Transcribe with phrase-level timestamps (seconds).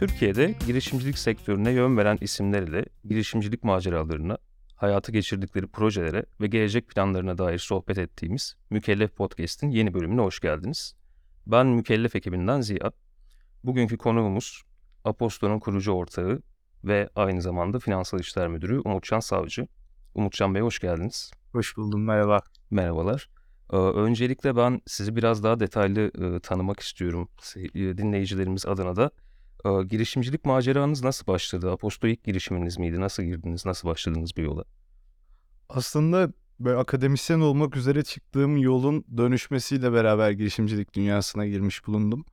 [0.00, 4.38] Türkiye'de girişimcilik sektörüne yön veren isimler ile girişimcilik maceralarına,
[4.76, 10.94] hayata geçirdikleri projelere ve gelecek planlarına dair sohbet ettiğimiz Mükellef Podcast'in yeni bölümüne hoş geldiniz.
[11.46, 12.92] Ben Mükellef ekibinden Ziya.
[13.64, 14.62] Bugünkü konuğumuz
[15.04, 16.42] Aposto'nun kurucu ortağı
[16.84, 19.66] ve aynı zamanda finansal işler müdürü Umutcan Savcı.
[20.14, 21.30] Umutcan Bey hoş geldiniz.
[21.52, 22.40] Hoş buldum, merhaba.
[22.70, 23.28] Merhabalar.
[23.72, 29.10] Ee, öncelikle ben sizi biraz daha detaylı e, tanımak istiyorum e, dinleyicilerimiz adına da.
[29.64, 31.70] E, girişimcilik maceranız nasıl başladı?
[31.70, 33.00] Aposto ilk girişiminiz miydi?
[33.00, 33.66] Nasıl girdiniz?
[33.66, 34.64] Nasıl başladınız bu yola?
[35.68, 42.24] Aslında böyle akademisyen olmak üzere çıktığım yolun dönüşmesiyle beraber girişimcilik dünyasına girmiş bulundum.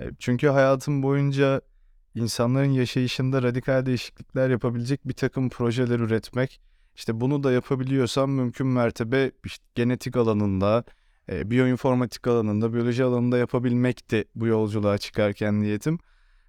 [0.00, 1.60] E, çünkü hayatım boyunca
[2.14, 6.60] insanların yaşayışında radikal değişiklikler yapabilecek bir takım projeler üretmek,
[6.96, 10.84] işte bunu da yapabiliyorsam mümkün mertebe işte genetik alanında,
[11.28, 15.98] e, biyoinformatik alanında, biyoloji alanında yapabilmekti bu yolculuğa çıkarken niyetim.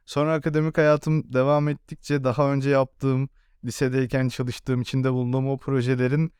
[0.05, 3.29] Sonra akademik hayatım devam ettikçe daha önce yaptığım,
[3.65, 6.33] lisedeyken çalıştığım, içinde bulunduğum o projelerin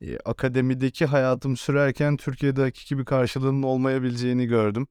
[0.00, 4.86] e, akademideki hayatım sürerken Türkiye'de hakiki bir karşılığının olmayabileceğini gördüm.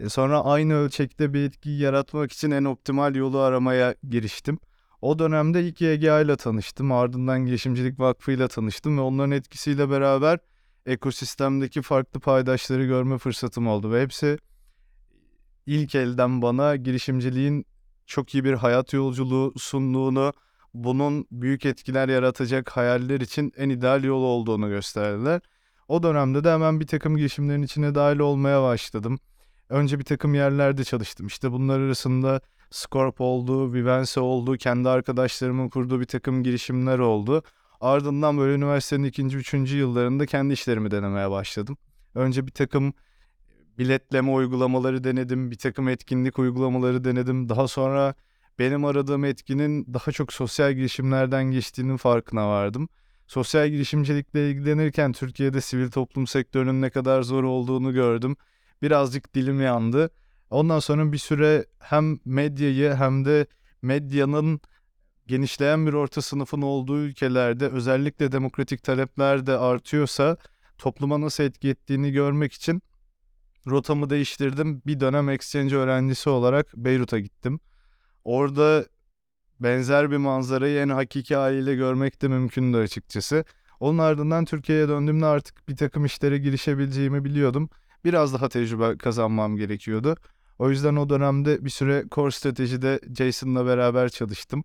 [0.00, 4.58] E, sonra aynı ölçekte bir etki yaratmak için en optimal yolu aramaya giriştim.
[5.02, 6.92] O dönemde ilk YGA ile tanıştım.
[6.92, 10.38] Ardından Girişimcilik Vakfı ile tanıştım ve onların etkisiyle beraber
[10.86, 14.38] ekosistemdeki farklı paydaşları görme fırsatım oldu ve hepsi
[15.68, 17.66] ilk elden bana girişimciliğin
[18.06, 20.32] çok iyi bir hayat yolculuğu sunduğunu,
[20.74, 25.40] bunun büyük etkiler yaratacak hayaller için en ideal yol olduğunu gösterdiler.
[25.88, 29.18] O dönemde de hemen bir takım girişimlerin içine dahil olmaya başladım.
[29.68, 31.26] Önce bir takım yerlerde çalıştım.
[31.26, 37.42] İşte bunlar arasında Scorp oldu, Vivence oldu, kendi arkadaşlarımın kurduğu bir takım girişimler oldu.
[37.80, 41.76] Ardından böyle üniversitenin ikinci, üçüncü yıllarında kendi işlerimi denemeye başladım.
[42.14, 42.92] Önce bir takım
[43.78, 47.48] biletleme uygulamaları denedim, bir takım etkinlik uygulamaları denedim.
[47.48, 48.14] Daha sonra
[48.58, 52.88] benim aradığım etkinin daha çok sosyal girişimlerden geçtiğinin farkına vardım.
[53.26, 58.36] Sosyal girişimcilikle ilgilenirken Türkiye'de sivil toplum sektörünün ne kadar zor olduğunu gördüm.
[58.82, 60.10] Birazcık dilim yandı.
[60.50, 63.46] Ondan sonra bir süre hem medyayı hem de
[63.82, 64.60] medyanın
[65.26, 70.36] genişleyen bir orta sınıfın olduğu ülkelerde özellikle demokratik talepler de artıyorsa
[70.78, 72.82] topluma nasıl etki ettiğini görmek için
[73.66, 74.82] rotamı değiştirdim.
[74.86, 77.60] Bir dönem exchange öğrencisi olarak Beyrut'a gittim.
[78.24, 78.84] Orada
[79.60, 83.44] benzer bir manzarayı en hakiki haliyle görmek de mümkündü açıkçası.
[83.80, 87.68] Onun ardından Türkiye'ye döndüğümde artık bir takım işlere girişebileceğimi biliyordum.
[88.04, 90.16] Biraz daha tecrübe kazanmam gerekiyordu.
[90.58, 94.64] O yüzden o dönemde bir süre core stratejide Jason'la beraber çalıştım.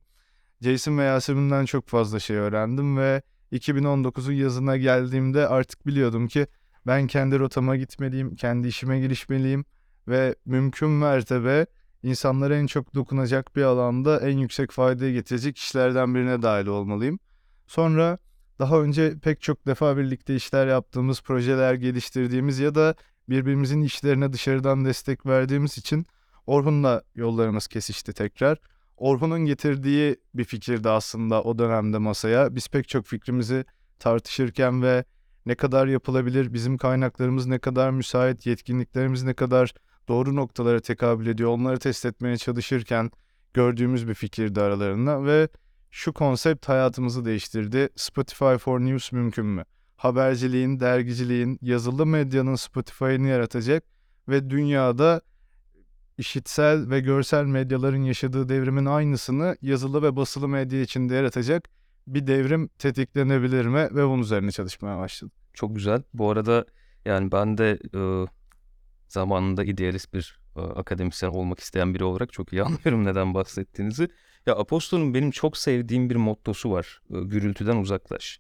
[0.62, 3.22] Jason ve Yasemin'den çok fazla şey öğrendim ve
[3.52, 6.48] 2019'un yazına geldiğimde artık biliyordum ki
[6.88, 9.66] ben kendi rotama gitmeliyim, kendi işime girişmeliyim
[10.08, 11.66] ve mümkün mertebe
[12.04, 17.20] insanlara en çok dokunacak bir alanda en yüksek faydayı getirecek işlerden birine dahil olmalıyım.
[17.68, 18.18] Sonra
[18.60, 22.96] daha önce pek çok defa birlikte işler yaptığımız, projeler geliştirdiğimiz ya da
[23.30, 26.06] birbirimizin işlerine dışarıdan destek verdiğimiz için
[26.48, 28.58] Orhun'la yollarımız kesişti tekrar.
[28.98, 32.56] Orhun'un getirdiği bir fikirdi aslında o dönemde masaya.
[32.56, 33.66] Biz pek çok fikrimizi
[34.00, 35.06] tartışırken ve
[35.46, 39.74] ne kadar yapılabilir, bizim kaynaklarımız ne kadar müsait, yetkinliklerimiz ne kadar
[40.08, 43.12] doğru noktalara tekabül ediyor onları test etmeye çalışırken
[43.54, 45.50] gördüğümüz bir fikirdi aralarında ve
[45.92, 47.90] şu konsept hayatımızı değiştirdi.
[47.96, 49.66] Spotify for News mümkün mü?
[49.96, 53.84] Haberciliğin, dergiciliğin, yazılı medyanın Spotify'ını yaratacak
[54.30, 55.22] ve dünyada
[56.18, 61.70] işitsel ve görsel medyaların yaşadığı devrimin aynısını yazılı ve basılı medya içinde yaratacak
[62.08, 65.32] bir devrim tetiklenebilir mi ve bunun üzerine çalışmaya başladım.
[65.54, 66.04] Çok güzel.
[66.14, 66.66] Bu arada
[67.06, 68.02] yani ben de e,
[69.08, 74.08] zamanında idealist bir e, akademisyen olmak isteyen biri olarak çok iyi anlıyorum neden bahsettiğinizi.
[74.46, 77.02] Ya Apostol'un benim çok sevdiğim bir mottosu var.
[77.10, 78.40] E, gürültüden uzaklaş.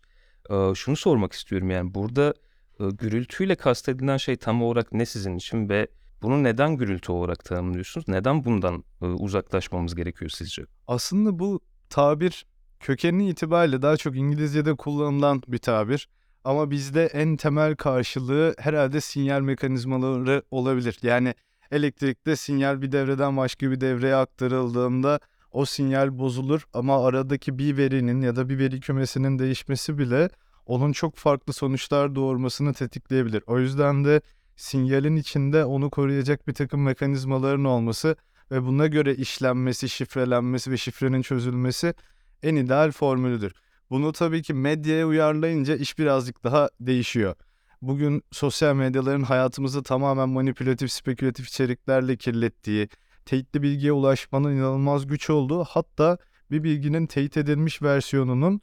[0.50, 2.34] E, şunu sormak istiyorum yani burada
[2.79, 5.87] e, gürültüyle kastedilen şey tam olarak ne sizin için ve
[6.22, 8.08] bunu neden gürültü olarak tanımlıyorsunuz?
[8.08, 10.64] Neden bundan e, uzaklaşmamız gerekiyor sizce?
[10.87, 11.59] Aslında bu
[11.90, 12.46] tabir
[12.84, 16.08] kökeni itibariyle daha çok İngilizce'de kullanılan bir tabir.
[16.44, 20.97] Ama bizde en temel karşılığı herhalde sinyal mekanizmaları olabilir.
[21.02, 21.34] Yani
[21.72, 25.20] elektrikte sinyal bir devreden başka bir devreye aktarıldığında
[25.52, 30.30] o sinyal bozulur ama aradaki bir verinin ya da bir veri kümesinin değişmesi bile
[30.66, 33.44] onun çok farklı sonuçlar doğurmasını tetikleyebilir.
[33.47, 34.22] O yüzden de
[34.56, 38.16] sinyalin içinde onu koruyacak bir takım mekanizmaların olması
[38.52, 41.94] ve buna göre işlenmesi, şifrelenmesi ve şifrenin çözülmesi
[42.43, 43.53] en ideal formülüdür.
[43.90, 47.35] Bunu tabii ki medyaya uyarlayınca iş birazcık daha değişiyor.
[47.81, 52.90] Bugün sosyal medyaların hayatımızı tamamen manipülatif, spekülatif içeriklerle kirlettiği,
[53.25, 56.17] teyitli bilgiye ulaşmanın inanılmaz güç olduğu hatta
[56.51, 58.61] bir bilginin teyit edilmiş versiyonunun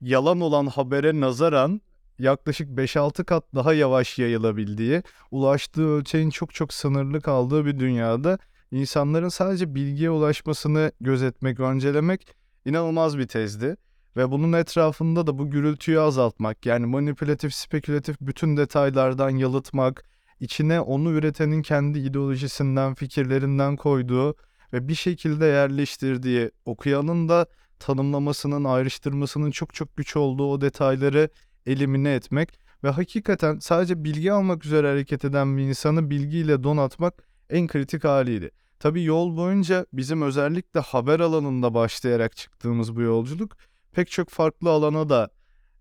[0.00, 1.80] yalan olan habere nazaran
[2.18, 8.38] yaklaşık 5-6 kat daha yavaş yayılabildiği, ulaştığı ölçeğin çok çok sınırlı kaldığı bir dünyada
[8.70, 13.76] insanların sadece bilgiye ulaşmasını gözetmek, öncelemek inanılmaz bir tezdi.
[14.16, 20.04] Ve bunun etrafında da bu gürültüyü azaltmak, yani manipülatif, spekülatif bütün detaylardan yalıtmak,
[20.40, 24.34] içine onu üretenin kendi ideolojisinden, fikirlerinden koyduğu
[24.72, 27.46] ve bir şekilde yerleştirdiği, okuyanın da
[27.78, 31.28] tanımlamasının, ayrıştırmasının çok çok güç olduğu o detayları
[31.66, 37.14] elimine etmek ve hakikaten sadece bilgi almak üzere hareket eden bir insanı bilgiyle donatmak
[37.50, 38.50] en kritik haliydi.
[38.78, 43.56] Tabii yol boyunca bizim özellikle haber alanında başlayarak çıktığımız bu yolculuk
[43.92, 45.30] pek çok farklı alana da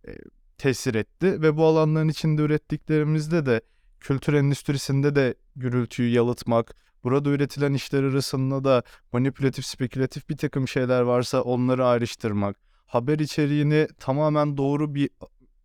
[0.07, 0.11] e,
[0.57, 3.61] tesir etti ve bu alanların içinde ürettiklerimizde de
[3.99, 8.83] kültür endüstrisinde de gürültüyü yalıtmak, burada üretilen işler arasında da
[9.13, 15.09] manipülatif, spekülatif bir takım şeyler varsa onları ayrıştırmak, haber içeriğini tamamen doğru bir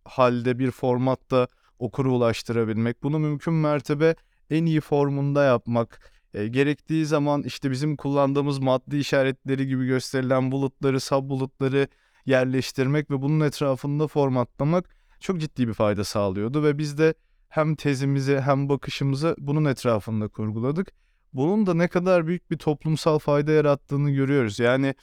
[0.05, 1.47] halde, bir formatta
[1.79, 4.15] okura ulaştırabilmek, bunu mümkün mertebe
[4.49, 10.99] en iyi formunda yapmak, e, gerektiği zaman işte bizim kullandığımız maddi işaretleri gibi gösterilen bulutları,
[10.99, 11.87] sub bulutları
[12.25, 17.13] yerleştirmek ve bunun etrafında formatlamak çok ciddi bir fayda sağlıyordu ve biz de
[17.49, 20.91] hem tezimizi hem bakışımızı bunun etrafında kurguladık.
[21.33, 24.59] Bunun da ne kadar büyük bir toplumsal fayda yarattığını görüyoruz.
[24.59, 24.95] Yani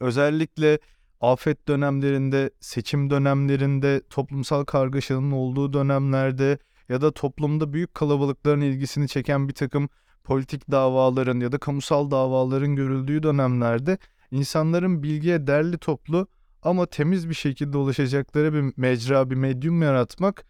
[0.00, 0.78] özellikle
[1.20, 6.58] afet dönemlerinde, seçim dönemlerinde, toplumsal kargaşanın olduğu dönemlerde
[6.88, 9.88] ya da toplumda büyük kalabalıkların ilgisini çeken bir takım
[10.28, 13.98] politik davaların ya da kamusal davaların görüldüğü dönemlerde
[14.30, 16.26] insanların bilgiye derli toplu
[16.62, 20.44] ama temiz bir şekilde ulaşacakları bir mecra, bir medyum yaratmak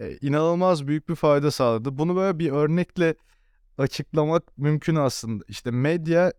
[0.00, 1.98] e, inanılmaz büyük bir fayda sağladı.
[1.98, 3.14] Bunu böyle bir örnekle
[3.78, 5.44] açıklamak mümkün aslında.
[5.48, 6.32] İşte medya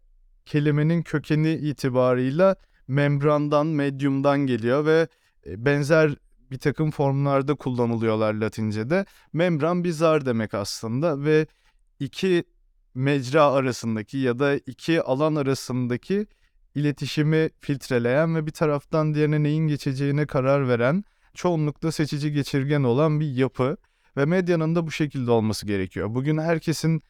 [0.45, 2.55] kelimenin kökeni itibarıyla
[2.87, 5.07] membrandan, medyumdan geliyor ve
[5.45, 6.15] e, benzer
[6.51, 9.05] bir takım formlarda kullanılıyorlar Latince'de.
[9.33, 11.47] Membran bir zar demek aslında ve
[11.99, 12.43] iki
[12.95, 16.27] mecra arasındaki ya da iki alan arasındaki
[16.75, 21.03] iletişimi filtreleyen ve bir taraftan diğerine neyin geçeceğine karar veren,
[21.33, 23.77] çoğunlukla seçici geçirgen olan bir yapı
[24.17, 26.15] ve medyanın da bu şekilde olması gerekiyor.
[26.15, 27.01] Bugün herkesin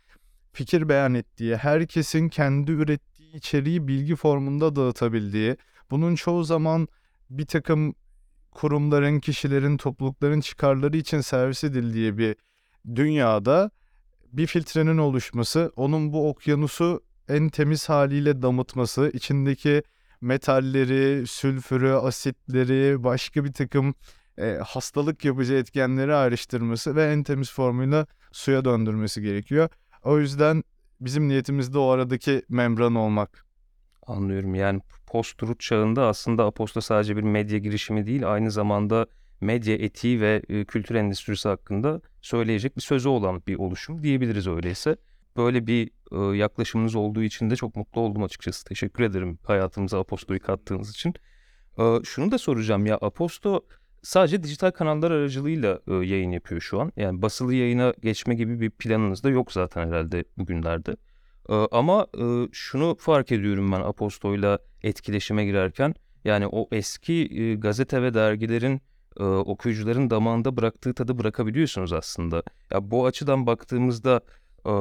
[0.53, 5.57] fikir beyan ettiği, herkesin kendi ürettiği içeriği bilgi formunda dağıtabildiği,
[5.91, 6.87] bunun çoğu zaman
[7.29, 7.95] bir takım
[8.51, 12.35] kurumların, kişilerin, toplulukların çıkarları için servis edildiği bir
[12.95, 13.71] dünyada
[14.33, 19.83] bir filtrenin oluşması, onun bu okyanusu en temiz haliyle damıtması, içindeki
[20.21, 23.95] metalleri, sülfürü, asitleri, başka bir takım
[24.37, 29.69] e, hastalık yapıcı etkenleri ayrıştırması ve en temiz formuyla suya döndürmesi gerekiyor.
[30.03, 30.63] O yüzden
[31.01, 33.45] bizim niyetimiz de o aradaki membran olmak.
[34.07, 34.55] Anlıyorum.
[34.55, 39.07] Yani post-truth çağında aslında Aposto sadece bir medya girişimi değil, aynı zamanda
[39.41, 44.95] medya etiği ve e, kültür endüstrisi hakkında söyleyecek bir sözü olan bir oluşum diyebiliriz öyleyse.
[45.37, 48.65] Böyle bir e, yaklaşımınız olduğu için de çok mutlu oldum açıkçası.
[48.65, 51.13] Teşekkür ederim hayatımıza Aposto'yu kattığınız için.
[51.79, 53.65] E, şunu da soracağım ya Aposto
[54.01, 56.91] sadece dijital kanallar aracılığıyla e, yayın yapıyor şu an.
[56.95, 60.95] Yani basılı yayına geçme gibi bir planınız da yok zaten herhalde bugünlerde.
[61.49, 65.95] E, ama e, şunu fark ediyorum ben Aposto'yla etkileşime girerken.
[66.25, 68.81] Yani o eski e, gazete ve dergilerin
[69.19, 72.43] e, okuyucuların damağında bıraktığı tadı bırakabiliyorsunuz aslında.
[72.71, 74.21] Ya bu açıdan baktığımızda
[74.65, 74.73] e,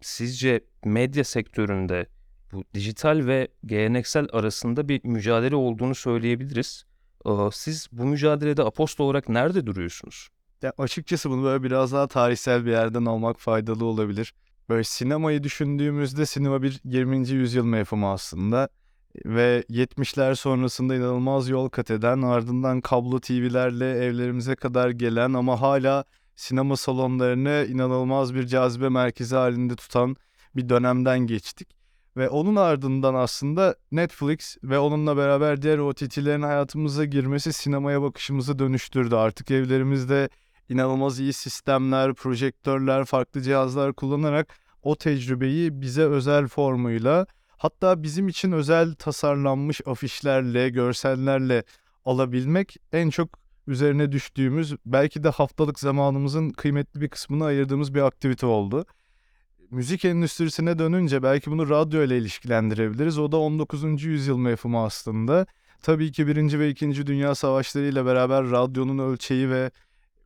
[0.00, 2.06] sizce medya sektöründe
[2.52, 6.84] bu dijital ve geleneksel arasında bir mücadele olduğunu söyleyebiliriz.
[7.26, 10.28] E, siz bu mücadelede aposto olarak nerede duruyorsunuz?
[10.62, 14.34] Ya açıkçası bunu böyle biraz daha tarihsel bir yerden almak faydalı olabilir.
[14.68, 17.28] Böyle sinemayı düşündüğümüzde sinema bir 20.
[17.28, 18.68] yüzyıl mefhumu aslında
[19.24, 26.04] ve 70'ler sonrasında inanılmaz yol kat eden ardından kablo TV'lerle evlerimize kadar gelen ama hala
[26.36, 30.16] sinema salonlarını inanılmaz bir cazibe merkezi halinde tutan
[30.56, 31.68] bir dönemden geçtik.
[32.16, 39.14] Ve onun ardından aslında Netflix ve onunla beraber diğer OTT'lerin hayatımıza girmesi sinemaya bakışımızı dönüştürdü.
[39.14, 40.28] Artık evlerimizde
[40.68, 47.26] inanılmaz iyi sistemler, projektörler, farklı cihazlar kullanarak o tecrübeyi bize özel formuyla
[47.64, 51.64] hatta bizim için özel tasarlanmış afişlerle, görsellerle
[52.04, 53.28] alabilmek en çok
[53.66, 58.86] üzerine düştüğümüz belki de haftalık zamanımızın kıymetli bir kısmını ayırdığımız bir aktivite oldu.
[59.70, 63.18] Müzik endüstrisine dönünce belki bunu radyo ile ilişkilendirebiliriz.
[63.18, 64.02] O da 19.
[64.04, 65.46] yüzyıl mefhumu aslında.
[65.82, 66.58] Tabii ki 1.
[66.58, 67.06] ve 2.
[67.06, 69.70] Dünya Savaşları ile beraber radyonun ölçeği ve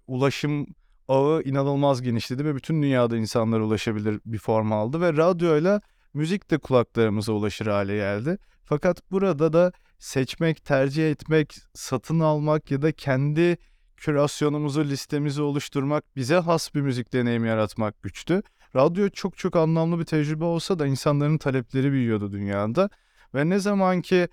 [0.06, 0.66] ulaşım
[1.08, 5.80] ağı inanılmaz genişledi ve bütün dünyada insanlar ulaşabilir bir form aldı ve radyoyla
[6.18, 8.38] müzik de kulaklarımıza ulaşır hale geldi.
[8.64, 13.56] Fakat burada da seçmek, tercih etmek, satın almak ya da kendi
[13.96, 18.42] kürasyonumuzu, listemizi oluşturmak, bize has bir müzik deneyimi yaratmak güçtü.
[18.76, 22.90] Radyo çok çok anlamlı bir tecrübe olsa da insanların talepleri büyüyordu dünyada.
[23.34, 24.28] Ve ne zaman ki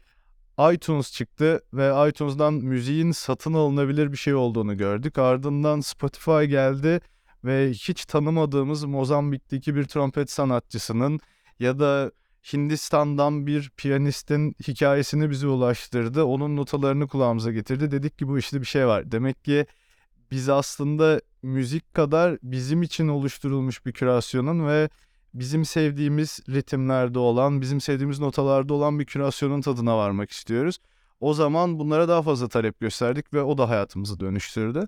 [0.73, 5.17] iTunes çıktı ve iTunes'dan müziğin satın alınabilir bir şey olduğunu gördük.
[5.17, 6.99] Ardından Spotify geldi
[7.43, 11.19] ve hiç tanımadığımız Mozambik'teki bir trompet sanatçısının
[11.59, 12.11] ya da
[12.53, 16.23] Hindistan'dan bir piyanistin hikayesini bize ulaştırdı.
[16.23, 17.91] Onun notalarını kulağımıza getirdi.
[17.91, 19.11] Dedik ki bu işte bir şey var.
[19.11, 19.65] Demek ki
[20.31, 24.89] biz aslında müzik kadar bizim için oluşturulmuş bir kürasyonun ve
[25.33, 30.77] bizim sevdiğimiz ritimlerde olan, bizim sevdiğimiz notalarda olan bir kürasyonun tadına varmak istiyoruz.
[31.19, 34.87] O zaman bunlara daha fazla talep gösterdik ve o da hayatımızı dönüştürdü.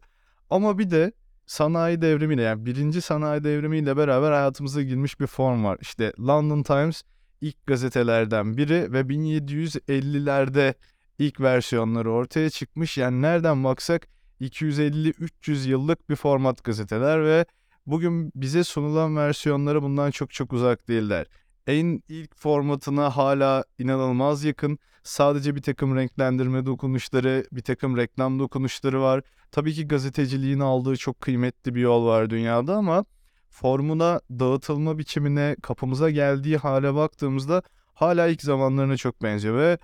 [0.50, 1.12] Ama bir de
[1.48, 5.78] sanayi devrimiyle yani birinci sanayi devrimiyle beraber hayatımıza girmiş bir form var.
[5.82, 7.04] İşte London Times
[7.42, 10.74] ilk gazetelerden biri ve 1750'lerde
[11.20, 12.98] ilk versiyonları ortaya çıkmış.
[12.98, 14.08] Yani nereden baksak
[14.42, 17.46] 250-300 yıllık bir format gazeteler ve
[17.86, 21.28] bugün bize sunulan versiyonları bundan çok çok uzak değiller.
[21.68, 24.80] En ilk formatına hala inanılmaz yakın.
[25.04, 29.22] Sadece bir takım renklendirme dokunuşları, bir takım reklam dokunuşları var.
[29.52, 33.06] Tabii ki gazeteciliğin aldığı çok kıymetli bir yol var dünyada ama
[33.50, 37.62] formuna, dağıtılma biçimine, kapımıza geldiği hale baktığımızda
[37.94, 39.78] hala ilk zamanlarına çok benziyor ve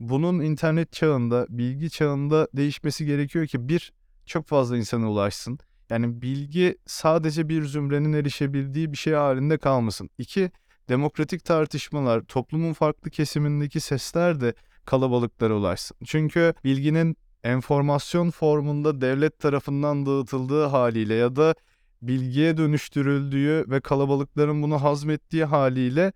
[0.00, 3.92] bunun internet çağında, bilgi çağında değişmesi gerekiyor ki bir,
[4.26, 5.58] çok fazla insana ulaşsın.
[5.90, 10.10] Yani bilgi sadece bir zümrenin erişebildiği bir şey halinde kalmasın.
[10.18, 10.50] İki,
[10.88, 14.54] demokratik tartışmalar, toplumun farklı kesimindeki sesler de
[14.84, 15.96] kalabalıklara ulaşsın.
[16.04, 21.54] Çünkü bilginin enformasyon formunda devlet tarafından dağıtıldığı haliyle ya da
[22.02, 26.12] bilgiye dönüştürüldüğü ve kalabalıkların bunu hazmettiği haliyle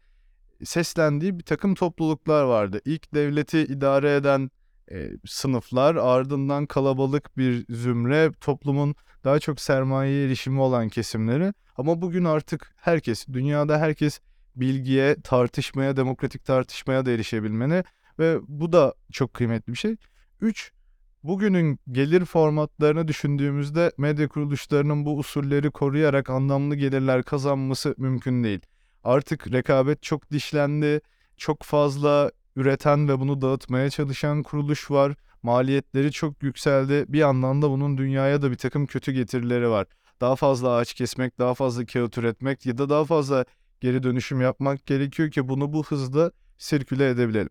[0.64, 2.81] seslendiği bir takım topluluklar vardı.
[2.85, 4.50] İlk devleti idare eden
[4.91, 11.52] e, sınıflar, ardından kalabalık bir zümre, toplumun daha çok sermaye erişimi olan kesimleri.
[11.76, 14.21] Ama bugün artık herkes, dünyada herkes
[14.57, 17.85] bilgiye, tartışmaya, demokratik tartışmaya da erişebilmeni
[18.19, 19.97] ve bu da çok kıymetli bir şey.
[20.41, 20.73] Üç,
[21.23, 28.61] bugünün gelir formatlarını düşündüğümüzde medya kuruluşlarının bu usulleri koruyarak anlamlı gelirler kazanması mümkün değil.
[29.05, 31.01] Artık rekabet çok dişlendi,
[31.37, 35.15] çok fazla üreten ve bunu dağıtmaya çalışan kuruluş var.
[35.43, 37.05] Maliyetleri çok yükseldi.
[37.09, 39.87] Bir yandan da bunun dünyaya da bir takım kötü getirileri var.
[40.21, 43.45] Daha fazla ağaç kesmek, daha fazla kağıt üretmek ya da daha fazla
[43.83, 47.51] geri dönüşüm yapmak gerekiyor ki bunu bu hızda sirküle edebilelim.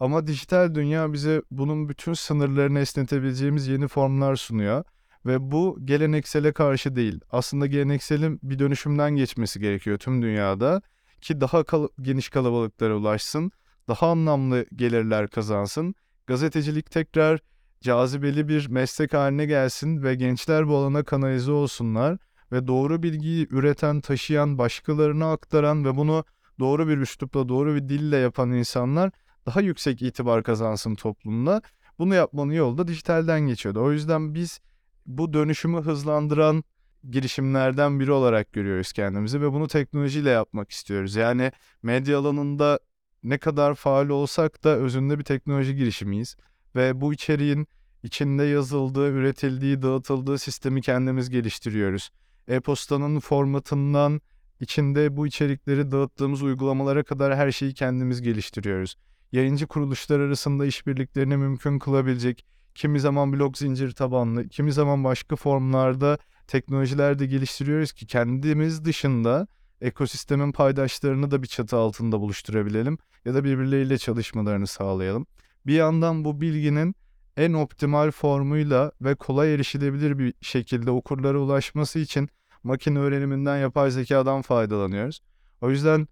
[0.00, 4.84] Ama dijital dünya bize bunun bütün sınırlarını esnetebileceğimiz yeni formlar sunuyor.
[5.26, 7.20] Ve bu geleneksele karşı değil.
[7.30, 10.82] Aslında gelenekselin bir dönüşümden geçmesi gerekiyor tüm dünyada.
[11.20, 13.52] Ki daha kal- geniş kalabalıklara ulaşsın.
[13.88, 15.94] Daha anlamlı gelirler kazansın.
[16.26, 17.40] Gazetecilik tekrar
[17.80, 22.18] cazibeli bir meslek haline gelsin ve gençler bu alana kanalize olsunlar.
[22.52, 26.24] Ve doğru bilgiyi üreten, taşıyan, başkalarına aktaran ve bunu
[26.58, 29.10] doğru bir üslupla, doğru bir dille yapan insanlar
[29.46, 31.62] daha yüksek itibar kazansın toplumda.
[31.98, 33.80] Bunu yapmanın yolu da dijitalden geçiyordu.
[33.80, 34.60] O yüzden biz
[35.06, 36.64] bu dönüşümü hızlandıran
[37.10, 41.14] girişimlerden biri olarak görüyoruz kendimizi ve bunu teknolojiyle yapmak istiyoruz.
[41.14, 42.78] Yani medya alanında
[43.22, 46.36] ne kadar faal olsak da özünde bir teknoloji girişimiyiz
[46.76, 47.66] ve bu içeriğin
[48.02, 52.10] içinde yazıldığı, üretildiği, dağıtıldığı sistemi kendimiz geliştiriyoruz.
[52.48, 54.20] E-postanın formatından
[54.60, 58.96] içinde bu içerikleri dağıttığımız uygulamalara kadar her şeyi kendimiz geliştiriyoruz.
[59.32, 62.44] Yayıncı kuruluşlar arasında işbirliklerini mümkün kılabilecek,
[62.74, 69.46] kimi zaman blok zincir tabanlı, kimi zaman başka formlarda teknolojiler de geliştiriyoruz ki kendimiz dışında
[69.80, 75.26] ekosistemin paydaşlarını da bir çatı altında buluşturabilelim ya da birbirleriyle çalışmalarını sağlayalım.
[75.66, 76.94] Bir yandan bu bilginin
[77.36, 82.28] en optimal formuyla ve kolay erişilebilir bir şekilde okurlara ulaşması için
[82.62, 85.20] makine öğreniminden, yapay zekadan faydalanıyoruz.
[85.60, 86.08] O yüzden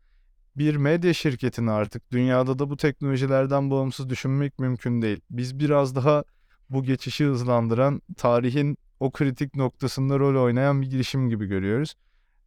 [0.56, 5.20] bir medya şirketini artık dünyada da bu teknolojilerden bağımsız düşünmek mümkün değil.
[5.30, 6.24] Biz biraz daha
[6.70, 11.94] bu geçişi hızlandıran, tarihin o kritik noktasında rol oynayan bir girişim gibi görüyoruz.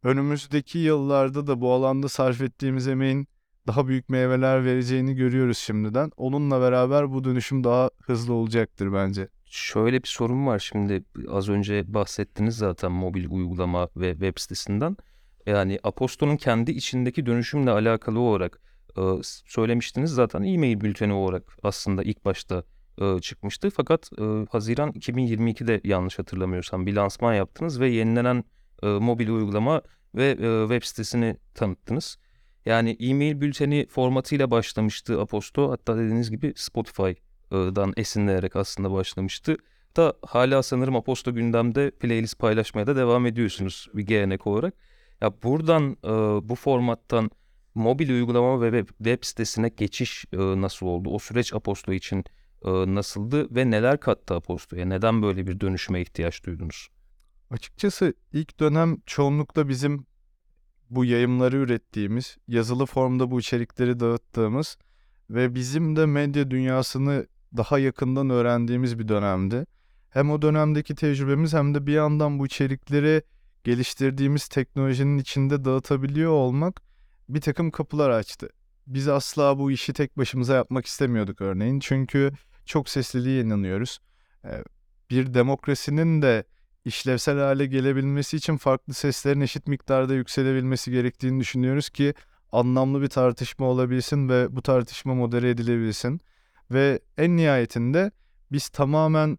[0.02, 3.28] Önümüzdeki yıllarda da bu alanda sarf ettiğimiz emeğin
[3.66, 6.10] daha büyük meyveler vereceğini görüyoruz şimdiden.
[6.16, 9.28] Onunla beraber bu dönüşüm daha hızlı olacaktır bence.
[9.44, 14.96] Şöyle bir sorun var şimdi az önce bahsettiniz zaten mobil uygulama ve web sitesinden.
[15.46, 18.60] Yani Aposto'nun kendi içindeki dönüşümle alakalı olarak
[18.98, 19.02] e,
[19.46, 22.64] söylemiştiniz zaten e-mail bülteni olarak aslında ilk başta
[23.00, 23.70] e, çıkmıştı.
[23.70, 28.44] Fakat e, Haziran 2022'de yanlış hatırlamıyorsam bir lansman yaptınız ve yenilenen
[28.82, 29.82] mobil uygulama
[30.14, 30.36] ve
[30.68, 32.18] web sitesini tanıttınız.
[32.66, 35.70] Yani e-mail bülteni formatıyla başlamıştı Aposto.
[35.70, 39.56] Hatta dediğiniz gibi Spotify'dan esinlenerek aslında başlamıştı.
[39.96, 44.74] Da hala sanırım Aposto gündemde playlist paylaşmaya da devam ediyorsunuz bir gelenek olarak.
[45.20, 46.08] Ya buradan e,
[46.48, 47.30] bu formattan
[47.74, 51.10] mobil uygulama ve web, web sitesine geçiş e, nasıl oldu?
[51.10, 52.24] O süreç Aposto için
[52.64, 54.86] e, nasıldı ve neler kattı Aposto'ya?
[54.86, 56.88] Neden böyle bir dönüşüme ihtiyaç duydunuz?
[57.50, 60.06] Açıkçası ilk dönem çoğunlukla bizim
[60.94, 64.78] bu yayımları ürettiğimiz, yazılı formda bu içerikleri dağıttığımız
[65.30, 69.66] ve bizim de medya dünyasını daha yakından öğrendiğimiz bir dönemdi.
[70.10, 73.22] Hem o dönemdeki tecrübemiz hem de bir yandan bu içerikleri
[73.64, 76.82] geliştirdiğimiz teknolojinin içinde dağıtabiliyor olmak
[77.28, 78.48] bir takım kapılar açtı.
[78.86, 81.80] Biz asla bu işi tek başımıza yapmak istemiyorduk örneğin.
[81.80, 82.30] Çünkü
[82.66, 83.98] çok sesliliğe inanıyoruz.
[84.44, 84.64] Ee,
[85.10, 86.44] Bir demokrasinin de
[86.84, 92.14] işlevsel hale gelebilmesi için farklı seslerin eşit miktarda yükselebilmesi gerektiğini düşünüyoruz ki
[92.52, 96.20] anlamlı bir tartışma olabilsin ve bu tartışma modere edilebilsin.
[96.70, 98.10] Ve en nihayetinde
[98.52, 99.38] biz tamamen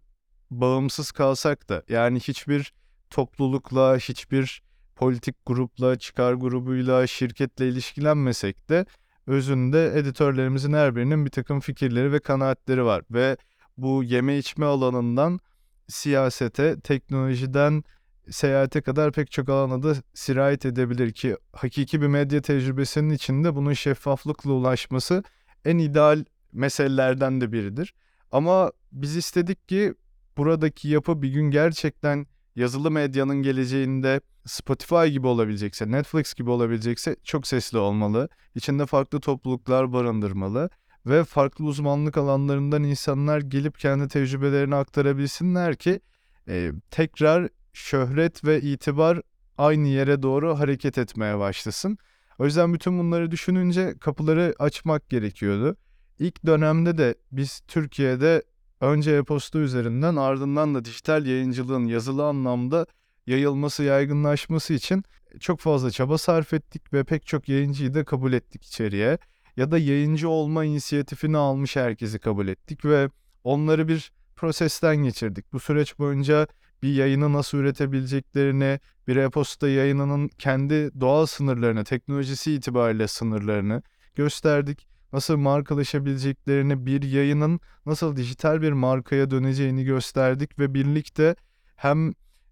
[0.50, 2.72] bağımsız kalsak da yani hiçbir
[3.10, 4.62] toplulukla, hiçbir
[4.96, 8.86] politik grupla, çıkar grubuyla, şirketle ilişkilenmesek de
[9.26, 13.02] özünde editörlerimizin her birinin bir takım fikirleri ve kanaatleri var.
[13.10, 13.36] Ve
[13.76, 15.40] bu yeme içme alanından
[15.88, 17.84] siyasete, teknolojiden
[18.30, 23.72] seyahate kadar pek çok alana da sirayet edebilir ki hakiki bir medya tecrübesinin içinde bunun
[23.72, 25.22] şeffaflıkla ulaşması
[25.64, 27.94] en ideal meselelerden de biridir.
[28.32, 29.94] Ama biz istedik ki
[30.36, 32.26] buradaki yapı bir gün gerçekten
[32.56, 38.28] yazılı medyanın geleceğinde Spotify gibi olabilecekse, Netflix gibi olabilecekse çok sesli olmalı.
[38.54, 40.70] İçinde farklı topluluklar barındırmalı
[41.06, 46.00] ve farklı uzmanlık alanlarından insanlar gelip kendi tecrübelerini aktarabilsinler ki
[46.48, 49.20] e, tekrar şöhret ve itibar
[49.58, 51.98] aynı yere doğru hareket etmeye başlasın.
[52.38, 55.76] O yüzden bütün bunları düşününce kapıları açmak gerekiyordu.
[56.18, 58.42] İlk dönemde de biz Türkiye'de
[58.80, 62.86] önce e-posta üzerinden ardından da dijital yayıncılığın yazılı anlamda
[63.26, 65.04] yayılması, yaygınlaşması için
[65.40, 69.18] çok fazla çaba sarf ettik ve pek çok yayıncıyı da kabul ettik içeriye.
[69.56, 73.10] Ya da yayıncı olma inisiyatifini almış herkesi kabul ettik ve
[73.44, 75.52] onları bir prosesten geçirdik.
[75.52, 76.46] Bu süreç boyunca
[76.82, 83.82] bir yayını nasıl üretebileceklerini, bir e-posta yayınının kendi doğal sınırlarını, teknolojisi itibariyle sınırlarını
[84.14, 84.88] gösterdik.
[85.12, 91.36] Nasıl markalaşabileceklerini, bir yayının nasıl dijital bir markaya döneceğini gösterdik ve birlikte
[91.76, 92.08] hem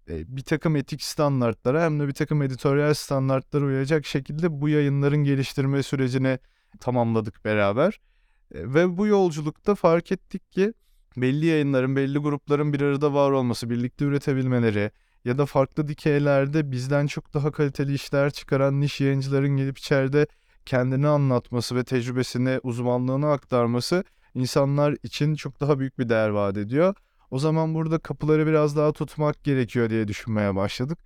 [0.09, 5.23] e, bir takım etik standartlara hem de bir takım editoryal standartlara uyacak şekilde bu yayınların
[5.23, 6.39] geliştirme sürecini
[6.77, 7.99] tamamladık beraber.
[8.53, 10.73] E, Ve bu yolculukta fark ettik ki
[11.17, 14.91] belli yayınların, belli grupların bir arada var olması, birlikte üretebilmeleri
[15.25, 20.27] ya da farklı dikeylerde bizden çok daha kaliteli işler çıkaran niş yayıncıların gelip içeride
[20.65, 26.95] kendini anlatması ve tecrübesini, uzmanlığını aktarması insanlar için çok daha büyük bir değer vaat ediyor.
[27.31, 30.99] O zaman burada kapıları biraz daha tutmak gerekiyor diye düşünmeye başladık.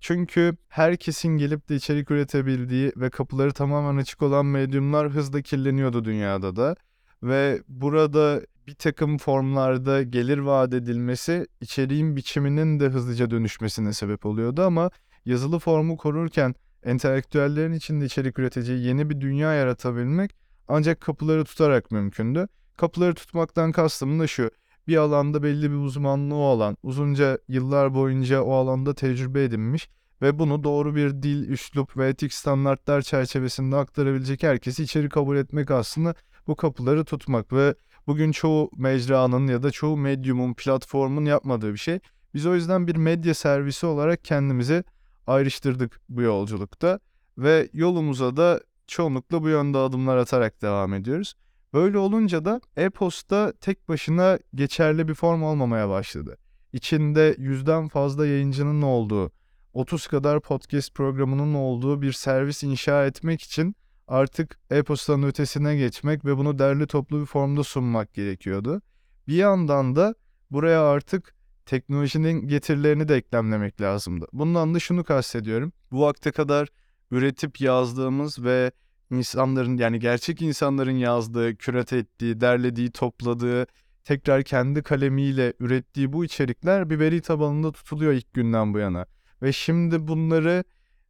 [0.00, 6.56] Çünkü herkesin gelip de içerik üretebildiği ve kapıları tamamen açık olan medyumlar hızla kirleniyordu dünyada
[6.56, 6.76] da.
[7.22, 14.62] Ve burada bir takım formlarda gelir vaat edilmesi içeriğin biçiminin de hızlıca dönüşmesine sebep oluyordu
[14.62, 14.90] ama
[15.24, 20.36] yazılı formu korurken entelektüellerin içinde içerik üreteceği yeni bir dünya yaratabilmek
[20.68, 22.48] ancak kapıları tutarak mümkündü.
[22.76, 24.50] Kapıları tutmaktan kastım da şu
[24.90, 29.88] bir alanda belli bir uzmanlığı olan, uzunca yıllar boyunca o alanda tecrübe edinmiş
[30.22, 35.70] ve bunu doğru bir dil, üslup ve etik standartlar çerçevesinde aktarabilecek herkesi içeri kabul etmek
[35.70, 36.14] aslında
[36.46, 37.74] bu kapıları tutmak ve
[38.06, 41.98] bugün çoğu mecranın ya da çoğu medyumun, platformun yapmadığı bir şey.
[42.34, 44.84] Biz o yüzden bir medya servisi olarak kendimizi
[45.26, 47.00] ayrıştırdık bu yolculukta
[47.38, 51.34] ve yolumuza da çoğunlukla bu yönde adımlar atarak devam ediyoruz.
[51.74, 56.36] Böyle olunca da e-posta tek başına geçerli bir form olmamaya başladı.
[56.72, 59.32] İçinde yüzden fazla yayıncının olduğu,
[59.72, 63.76] 30 kadar podcast programının olduğu bir servis inşa etmek için
[64.08, 68.82] artık e-postanın ötesine geçmek ve bunu derli toplu bir formda sunmak gerekiyordu.
[69.28, 70.14] Bir yandan da
[70.50, 71.34] buraya artık
[71.66, 74.26] teknolojinin getirilerini de eklemlemek lazımdı.
[74.32, 75.72] Bundan da şunu kastediyorum.
[75.92, 76.68] Bu vakte kadar
[77.10, 78.72] üretip yazdığımız ve
[79.10, 83.66] insanların yani gerçek insanların yazdığı, kürat ettiği, derlediği, topladığı,
[84.04, 89.06] tekrar kendi kalemiyle ürettiği bu içerikler bir veri tabanında tutuluyor ilk günden bu yana.
[89.42, 90.64] Ve şimdi bunları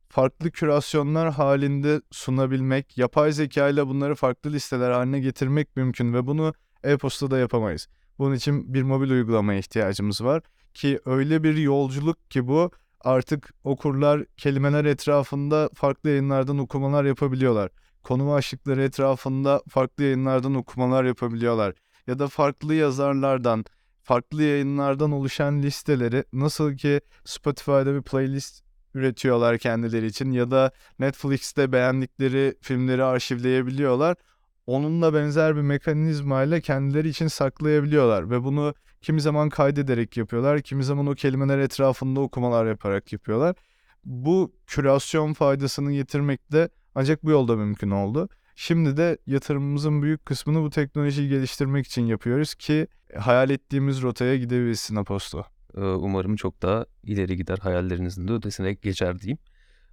[0.09, 6.55] farklı kürasyonlar halinde sunabilmek, yapay zeka ile bunları farklı listeler haline getirmek mümkün ve bunu
[6.85, 7.89] e-postada yapamayız.
[8.19, 10.43] Bunun için bir mobil uygulamaya ihtiyacımız var
[10.75, 17.71] ki öyle bir yolculuk ki bu artık okurlar kelimeler etrafında farklı yayınlardan okumalar yapabiliyorlar.
[18.03, 21.75] Konu başlıkları etrafında farklı yayınlardan okumalar yapabiliyorlar.
[22.07, 23.65] Ya da farklı yazarlardan,
[24.03, 31.73] farklı yayınlardan oluşan listeleri nasıl ki Spotify'da bir playlist üretiyorlar kendileri için ya da Netflix'te
[31.73, 34.17] beğendikleri filmleri arşivleyebiliyorlar.
[34.67, 41.07] Onunla benzer bir mekanizmayla kendileri için saklayabiliyorlar ve bunu kimi zaman kaydederek yapıyorlar, kimi zaman
[41.07, 43.57] o kelimeler etrafında okumalar yaparak yapıyorlar.
[44.05, 48.29] Bu kürasyon faydasını getirmek de ancak bu yolda mümkün oldu.
[48.57, 54.97] Şimdi de yatırımımızın büyük kısmını bu teknolojiyi geliştirmek için yapıyoruz ki hayal ettiğimiz rotaya gidebilsin
[54.97, 55.45] Aposto.
[55.77, 59.39] Ee, Umarım çok daha ileri gider, hayallerinizin de ötesine geçer diyeyim.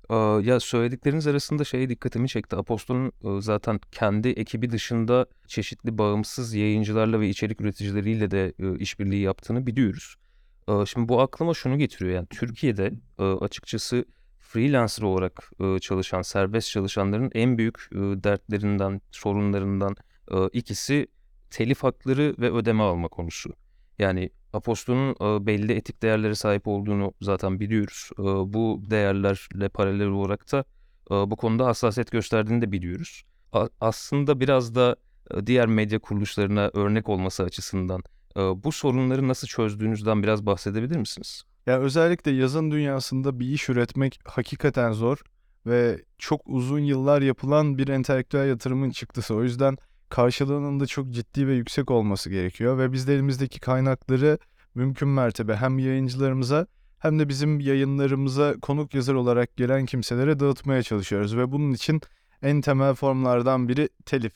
[0.10, 0.16] Ee,
[0.50, 2.56] Ya söyledikleriniz arasında şey dikkatimi çekti.
[2.56, 9.22] Apostol'un e, zaten kendi ekibi dışında çeşitli bağımsız yayıncılarla ve içerik üreticileriyle de e, işbirliği
[9.22, 10.16] yaptığını biliyoruz.
[10.70, 12.12] Ee, Şimdi bu aklıma şunu getiriyor.
[12.16, 14.06] Yani Türkiye'de e, açıkçası
[14.48, 19.96] freelancer olarak e, çalışan, serbest çalışanların en büyük e, dertlerinden, sorunlarından
[20.32, 21.08] e, ikisi
[21.50, 23.50] telif hakları ve ödeme alma konusu.
[24.00, 28.10] Yani Apostol'un e, belli etik değerlere sahip olduğunu zaten biliyoruz.
[28.20, 30.64] E, Bu değerlerle paralel olarak da
[31.12, 33.24] e, bu konuda hassasiyet gösterdiğini de biliyoruz.
[33.54, 34.96] A- Aslında biraz da
[35.32, 38.04] e, diğer medya kuruluşlarına örnek olması açısından
[38.38, 41.44] e, bu sorunları nasıl çözdüğünüzden biraz bahsedebilir misiniz?
[41.68, 45.18] Ya özellikle yazın dünyasında bir iş üretmek hakikaten zor
[45.66, 49.36] ve çok uzun yıllar yapılan bir entelektüel yatırımın çıktısı.
[49.36, 49.78] O yüzden
[50.10, 54.38] karşılığının da çok ciddi ve yüksek olması gerekiyor ve biz de elimizdeki kaynakları
[54.76, 56.68] mümkün mertebe hem yayıncılarımıza
[57.00, 62.02] hem de bizim yayınlarımıza konuk yazar olarak gelen kimselere dağıtmaya çalışıyoruz ve bunun için
[62.42, 64.34] en temel formlardan biri telif.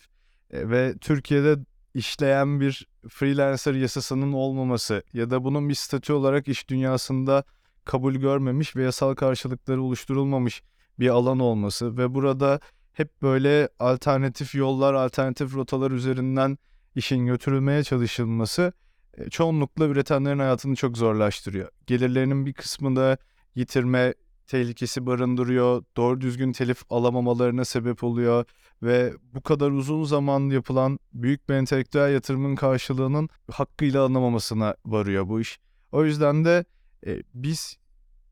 [0.50, 1.56] E, ve Türkiye'de
[1.94, 7.44] işleyen bir freelancer yasasının olmaması ya da bunun bir statü olarak iş dünyasında
[7.86, 10.64] kabul görmemiş ve yasal karşılıkları oluşturulmamış
[11.00, 12.60] bir alan olması ve burada
[12.94, 16.58] hep böyle alternatif yollar, alternatif rotalar üzerinden
[16.96, 18.74] işin götürülmeye çalışılması
[19.18, 21.70] e, çoğunlukla üretenlerin hayatını çok zorlaştırıyor.
[21.88, 23.18] Gelirlerinin bir kısmını
[23.56, 24.14] yitirme
[24.48, 28.46] tehlikesi barındırıyor, doğru düzgün telif alamamalarına sebep oluyor
[28.84, 35.42] ve bu kadar uzun zaman yapılan büyük bir entelektüel yatırımın karşılığının hakkıyla alınamamasına varıyor bu
[35.42, 35.60] iş.
[35.92, 36.66] O yüzden de
[37.08, 37.78] e, biz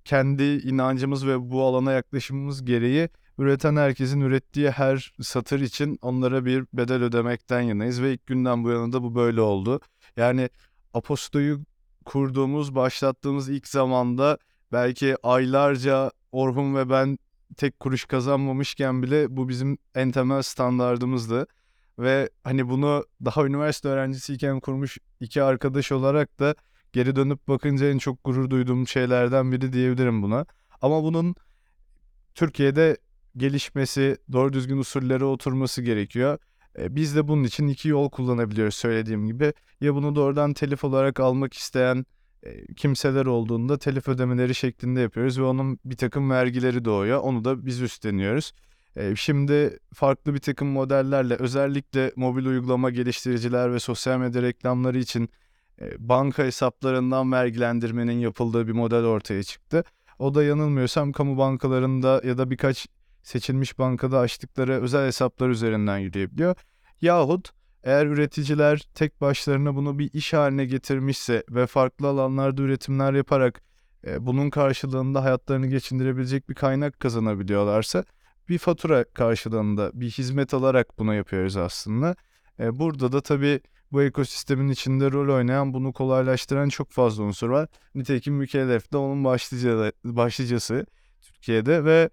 [0.05, 6.65] kendi inancımız ve bu alana yaklaşımımız gereği üreten herkesin ürettiği her satır için onlara bir
[6.73, 9.79] bedel ödemekten yanayız ve ilk günden bu yana da bu böyle oldu.
[10.17, 10.49] Yani
[10.93, 11.63] Aposto'yu
[12.05, 14.37] kurduğumuz, başlattığımız ilk zamanda
[14.71, 17.17] belki aylarca Orhun ve ben
[17.57, 21.47] tek kuruş kazanmamışken bile bu bizim en temel standardımızdı.
[21.99, 26.55] Ve hani bunu daha üniversite öğrencisiyken kurmuş iki arkadaş olarak da
[26.93, 30.45] geri dönüp bakınca en çok gurur duyduğum şeylerden biri diyebilirim buna.
[30.81, 31.35] Ama bunun
[32.35, 32.97] Türkiye'de
[33.37, 36.37] gelişmesi, doğru düzgün usullere oturması gerekiyor.
[36.77, 39.53] E, Biz de bunun için iki yol kullanabiliyoruz söylediğim gibi.
[39.81, 42.05] Ya bunu doğrudan telif olarak almak isteyen
[42.75, 47.19] kimseler olduğunda telif ödemeleri şeklinde yapıyoruz ve onun bir takım vergileri doğuyor.
[47.19, 48.51] Onu da biz üstleniyoruz.
[49.15, 55.29] Şimdi farklı bir takım modellerle özellikle mobil uygulama geliştiriciler ve sosyal medya reklamları için
[55.97, 59.83] banka hesaplarından vergilendirmenin yapıldığı bir model ortaya çıktı.
[60.19, 62.87] O da yanılmıyorsam kamu bankalarında ya da birkaç
[63.23, 66.55] seçilmiş bankada açtıkları özel hesaplar üzerinden yürüyebiliyor.
[67.01, 67.51] Yahut
[67.83, 73.61] eğer üreticiler tek başlarına bunu bir iş haline getirmişse ve farklı alanlarda üretimler yaparak
[74.07, 78.03] e, bunun karşılığında hayatlarını geçindirebilecek bir kaynak kazanabiliyorlarsa
[78.49, 82.15] bir fatura karşılığında bir hizmet alarak bunu yapıyoruz aslında.
[82.59, 83.61] E, burada da tabii
[83.91, 87.67] bu ekosistemin içinde rol oynayan, bunu kolaylaştıran çok fazla unsur var.
[87.95, 90.85] Nitekim mükellef de onun başlıca, başlıcası
[91.21, 92.09] Türkiye'de ve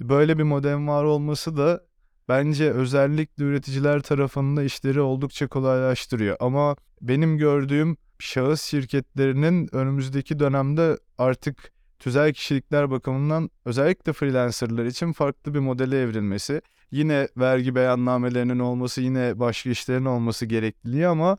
[0.00, 1.80] böyle bir modelin var olması da
[2.28, 6.36] bence özellikle üreticiler tarafında işleri oldukça kolaylaştırıyor.
[6.40, 15.54] Ama benim gördüğüm şahıs şirketlerinin önümüzdeki dönemde artık tüzel kişilikler bakımından özellikle freelancerlar için farklı
[15.54, 16.62] bir modele evrilmesi.
[16.90, 21.38] Yine vergi beyannamelerinin olması, yine başka işlerin olması gerekliliği ama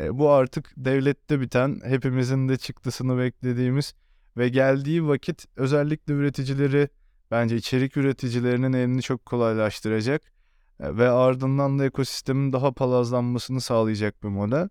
[0.00, 3.94] e, bu artık devlette biten, hepimizin de çıktısını beklediğimiz
[4.36, 6.88] ve geldiği vakit özellikle üreticileri
[7.30, 10.22] bence içerik üreticilerinin elini çok kolaylaştıracak
[10.80, 14.68] e, ve ardından da ekosistemin daha palazlanmasını sağlayacak bir model.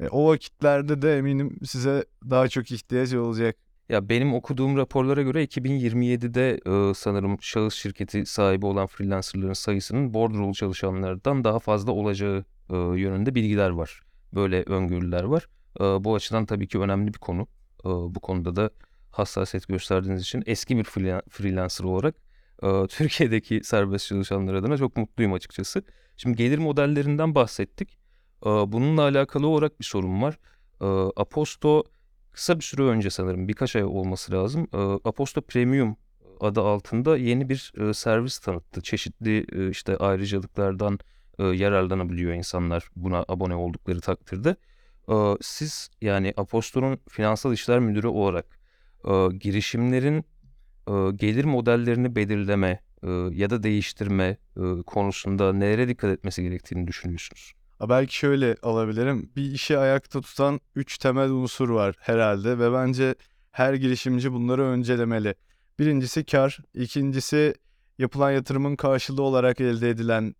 [0.00, 3.56] E, o vakitlerde de eminim size daha çok ihtiyacı olacak.
[3.88, 10.54] Ya benim okuduğum raporlara göre 2027'de e, sanırım şahıs şirketi sahibi olan freelancerların sayısının bordrolu
[10.54, 14.00] çalışanlardan daha fazla olacağı e, yönünde bilgiler var.
[14.34, 15.48] Böyle öngörüler var.
[15.80, 17.42] E, bu açıdan tabii ki önemli bir konu.
[17.84, 18.70] E, bu konuda da
[19.10, 22.14] hassasiyet gösterdiğiniz için eski bir freela- freelancer olarak
[22.88, 25.82] Türkiye'deki serbest çalışanlar adına çok mutluyum açıkçası.
[26.16, 27.98] Şimdi gelir modellerinden bahsettik.
[28.44, 30.38] Bununla alakalı olarak bir sorun var.
[31.16, 31.84] Aposto
[32.32, 34.68] kısa bir süre önce sanırım birkaç ay olması lazım.
[35.04, 35.96] Aposto Premium
[36.40, 38.80] adı altında yeni bir servis tanıttı.
[38.82, 40.98] Çeşitli işte ayrıcalıklardan
[41.38, 44.56] yararlanabiliyor insanlar buna abone oldukları takdirde.
[45.40, 48.57] Siz yani Aposto'nun finansal işler müdürü olarak
[49.04, 50.24] e, girişimlerin
[50.88, 57.52] e, gelir modellerini belirleme e, ya da değiştirme e, konusunda nelere dikkat etmesi gerektiğini düşünüyorsunuz?
[57.88, 59.30] Belki şöyle alabilirim.
[59.36, 63.14] Bir işi ayakta tutan üç temel unsur var herhalde ve bence
[63.50, 65.34] her girişimci bunları öncelemeli.
[65.78, 67.54] Birincisi kar, ikincisi
[67.98, 70.34] yapılan yatırımın karşılığı olarak elde edilen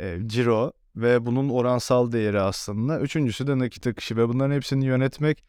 [0.00, 3.00] e, ciro ve bunun oransal değeri aslında.
[3.00, 5.44] Üçüncüsü de nakit akışı ve bunların hepsini yönetmek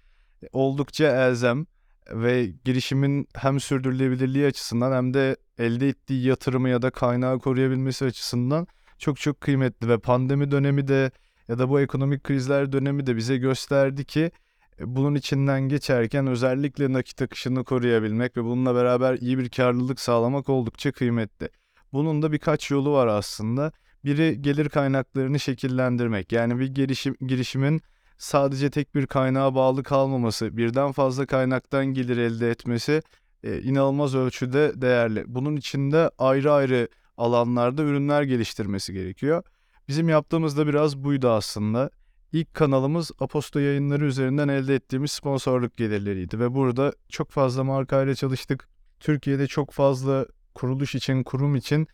[0.52, 1.66] oldukça elzem
[2.12, 8.68] ve girişimin hem sürdürülebilirliği açısından hem de elde ettiği yatırımı ya da kaynağı koruyabilmesi açısından
[8.98, 11.12] çok çok kıymetli ve pandemi dönemi de
[11.48, 14.32] ya da bu ekonomik krizler dönemi de bize gösterdi ki
[14.80, 20.50] e, bunun içinden geçerken özellikle nakit akışını koruyabilmek ve bununla beraber iyi bir karlılık sağlamak
[20.50, 21.50] oldukça kıymetli.
[21.94, 23.72] Bunun da birkaç yolu var aslında.
[24.06, 26.32] Biri gelir kaynaklarını şekillendirmek.
[26.32, 27.82] Yani bir girişim, girişimin
[28.18, 33.02] sadece tek bir kaynağa bağlı kalmaması, birden fazla kaynaktan gelir elde etmesi
[33.44, 35.24] e, inanılmaz ölçüde değerli.
[35.28, 39.44] Bunun içinde ayrı ayrı alanlarda ürünler geliştirmesi gerekiyor.
[39.88, 41.90] Bizim yaptığımız da biraz buydu aslında.
[42.32, 48.70] İlk kanalımız Aposto yayınları üzerinden elde ettiğimiz sponsorluk gelirleriydi ve burada çok fazla markayla çalıştık.
[49.00, 50.26] Türkiye'de çok fazla
[50.56, 51.88] kuruluş için, kurum için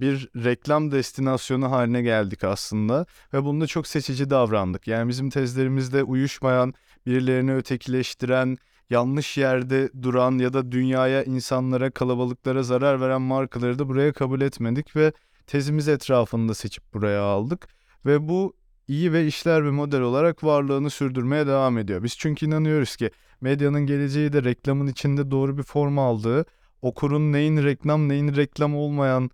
[0.00, 4.86] bir reklam destinasyonu haline geldik aslında ve bunda çok seçici davrandık.
[4.86, 6.74] Yani bizim tezlerimizde uyuşmayan,
[7.06, 8.58] birilerini ötekileştiren,
[8.90, 14.96] yanlış yerde duran ya da dünyaya, insanlara, kalabalıklara zarar veren markaları da buraya kabul etmedik
[14.96, 15.12] ve
[15.46, 17.68] tezimiz etrafında seçip buraya aldık
[18.06, 18.56] ve bu
[18.88, 22.02] iyi ve işler bir model olarak varlığını sürdürmeye devam ediyor.
[22.02, 23.10] Biz çünkü inanıyoruz ki
[23.40, 26.44] medyanın geleceği de reklamın içinde doğru bir form aldığı,
[26.82, 29.30] okurun neyin reklam neyin reklam olmayan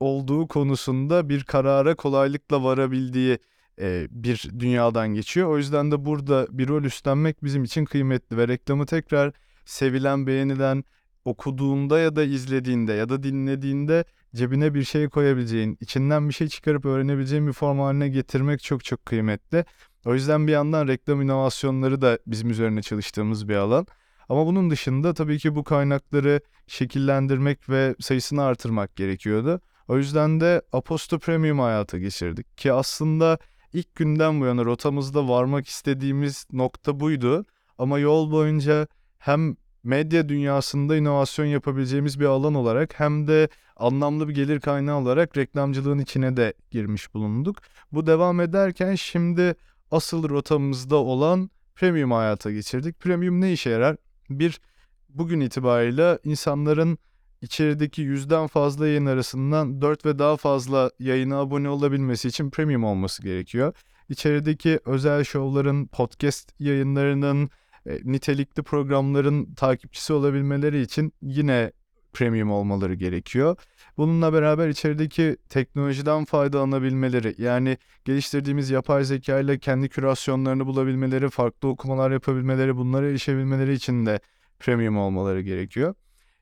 [0.00, 3.38] olduğu konusunda bir karara kolaylıkla varabildiği
[3.80, 5.48] e, bir dünyadan geçiyor.
[5.48, 9.32] O yüzden de burada bir rol üstlenmek bizim için kıymetli ve reklamı tekrar
[9.64, 10.84] sevilen, beğenilen,
[11.24, 14.04] okuduğunda ya da izlediğinde ya da dinlediğinde
[14.34, 19.06] cebine bir şey koyabileceğin, içinden bir şey çıkarıp öğrenebileceğin bir form haline getirmek çok çok
[19.06, 19.64] kıymetli.
[20.04, 23.86] O yüzden bir yandan reklam inovasyonları da bizim üzerine çalıştığımız bir alan.
[24.28, 29.60] Ama bunun dışında tabii ki bu kaynakları şekillendirmek ve sayısını artırmak gerekiyordu.
[29.88, 33.38] O yüzden de Aposto Premium hayata geçirdik ki aslında
[33.72, 37.44] ilk günden bu yana rotamızda varmak istediğimiz nokta buydu.
[37.78, 38.86] Ama yol boyunca
[39.18, 45.36] hem medya dünyasında inovasyon yapabileceğimiz bir alan olarak hem de anlamlı bir gelir kaynağı olarak
[45.36, 47.56] reklamcılığın içine de girmiş bulunduk.
[47.92, 49.54] Bu devam ederken şimdi
[49.90, 53.00] asıl rotamızda olan premium hayata geçirdik.
[53.00, 53.96] Premium ne işe yarar?
[54.30, 54.60] Bir,
[55.08, 56.98] bugün itibariyle insanların
[57.42, 63.22] içerideki yüzden fazla yayın arasından 4 ve daha fazla yayına abone olabilmesi için premium olması
[63.22, 63.74] gerekiyor.
[64.08, 67.50] İçerideki özel şovların, podcast yayınlarının,
[67.86, 71.72] e, nitelikli programların takipçisi olabilmeleri için yine
[72.12, 73.56] premium olmaları gerekiyor.
[73.96, 82.10] Bununla beraber içerideki teknolojiden faydalanabilmeleri yani geliştirdiğimiz yapay zeka ile kendi kürasyonlarını bulabilmeleri, farklı okumalar
[82.10, 84.20] yapabilmeleri, bunlara erişebilmeleri için de
[84.58, 85.94] premium olmaları gerekiyor.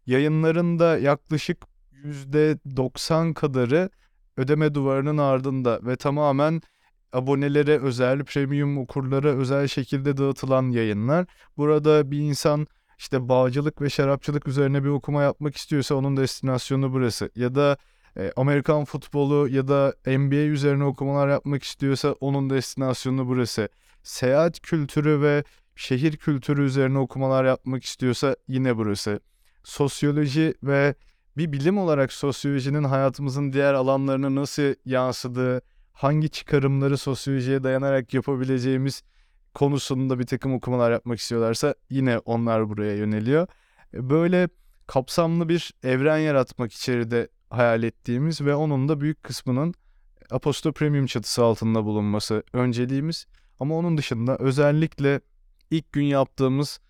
[0.06, 1.58] Yayınların da yaklaşık
[2.04, 3.90] %90 kadarı
[4.36, 6.62] ödeme duvarının ardında ve tamamen
[7.12, 11.26] abonelere özel, premium okurlara özel şekilde dağıtılan yayınlar.
[11.56, 12.66] Burada bir insan
[12.98, 17.30] işte bağcılık ve şarapçılık üzerine bir okuma yapmak istiyorsa onun destinasyonu burası.
[17.36, 17.76] Ya da
[18.16, 23.68] e, Amerikan futbolu ya da NBA üzerine okumalar yapmak istiyorsa onun destinasyonu burası.
[24.02, 25.44] Seyahat kültürü ve
[25.76, 29.20] şehir kültürü üzerine okumalar yapmak istiyorsa yine burası.
[29.64, 30.94] Sosyoloji ve
[31.36, 39.02] bir bilim olarak sosyolojinin hayatımızın diğer alanlarına nasıl yansıdığı, hangi çıkarımları sosyolojiye dayanarak yapabileceğimiz
[39.54, 43.46] konusunda bir takım okumalar yapmak istiyorlarsa yine onlar buraya yöneliyor.
[43.92, 44.48] Böyle
[44.86, 49.74] kapsamlı bir evren yaratmak içeride hayal ettiğimiz ve onun da büyük kısmının
[50.30, 53.26] Aposto Premium çatısı altında bulunması önceliğimiz.
[53.60, 55.20] Ama onun dışında özellikle
[55.70, 56.80] ilk gün yaptığımız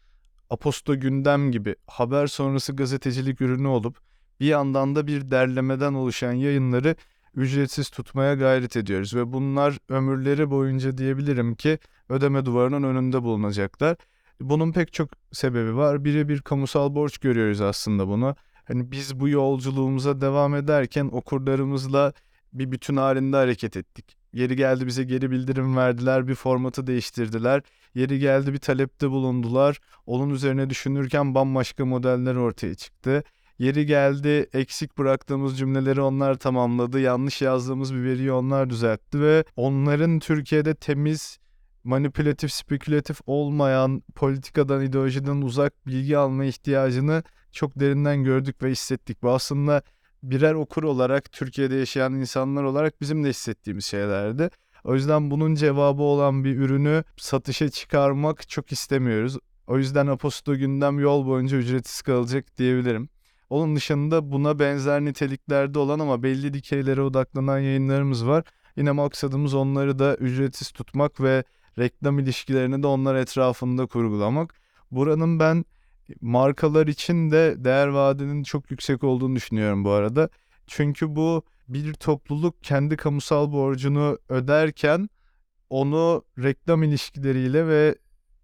[0.50, 3.98] Aposto Gündem gibi haber sonrası gazetecilik ürünü olup
[4.40, 6.96] bir yandan da bir derlemeden oluşan yayınları
[7.34, 11.78] ücretsiz tutmaya gayret ediyoruz ve bunlar ömürleri boyunca diyebilirim ki
[12.08, 13.96] ödeme duvarının önünde bulunacaklar.
[14.40, 16.04] Bunun pek çok sebebi var.
[16.04, 18.36] Biri bir kamusal borç görüyoruz aslında bunu.
[18.64, 22.12] hani biz bu yolculuğumuza devam ederken okurlarımızla
[22.52, 24.16] bir bütün halinde hareket ettik.
[24.34, 27.62] Yeri geldi bize geri bildirim verdiler, bir formatı değiştirdiler.
[27.94, 29.78] Yeri geldi bir talepte bulundular.
[30.06, 33.22] Onun üzerine düşünürken bambaşka modeller ortaya çıktı.
[33.58, 37.00] Yeri geldi eksik bıraktığımız cümleleri onlar tamamladı.
[37.00, 41.38] Yanlış yazdığımız bir veriyi onlar düzeltti ve onların Türkiye'de temiz,
[41.84, 49.22] manipülatif, spekülatif olmayan, politikadan, ideolojiden uzak bilgi alma ihtiyacını çok derinden gördük ve hissettik.
[49.22, 49.82] Bu aslında
[50.30, 54.50] birer okur olarak, Türkiye'de yaşayan insanlar olarak bizim de hissettiğimiz şeylerdi.
[54.84, 59.38] O yüzden bunun cevabı olan bir ürünü satışa çıkarmak çok istemiyoruz.
[59.66, 63.08] O yüzden Aposto gündem yol boyunca ücretsiz kalacak diyebilirim.
[63.50, 68.44] Onun dışında buna benzer niteliklerde olan ama belli dikeylere odaklanan yayınlarımız var.
[68.76, 71.44] Yine maksadımız onları da ücretsiz tutmak ve
[71.78, 74.54] reklam ilişkilerini de onlar etrafında kurgulamak.
[74.90, 75.64] Buranın ben
[76.20, 80.28] markalar için de değer vaadinin çok yüksek olduğunu düşünüyorum bu arada.
[80.66, 85.08] Çünkü bu bir topluluk kendi kamusal borcunu öderken
[85.70, 87.94] onu reklam ilişkileriyle ve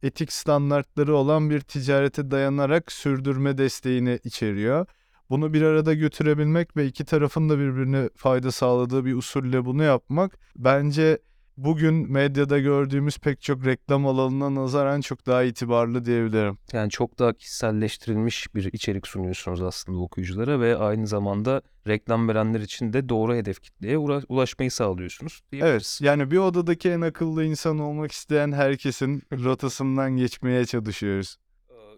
[0.03, 4.87] etik standartları olan bir ticarete dayanarak sürdürme desteğini içeriyor.
[5.31, 10.39] Bunu bir arada götürebilmek ve iki tarafın da birbirine fayda sağladığı bir usulle bunu yapmak
[10.57, 11.19] bence
[11.65, 16.59] bugün medyada gördüğümüz pek çok reklam alanına nazaran çok daha itibarlı diyebilirim.
[16.73, 22.93] Yani çok daha kişiselleştirilmiş bir içerik sunuyorsunuz aslında okuyuculara ve aynı zamanda reklam verenler için
[22.93, 25.41] de doğru hedef kitleye ula- ulaşmayı sağlıyorsunuz.
[25.53, 31.37] Evet yani bir odadaki en akıllı insan olmak isteyen herkesin rotasından geçmeye çalışıyoruz.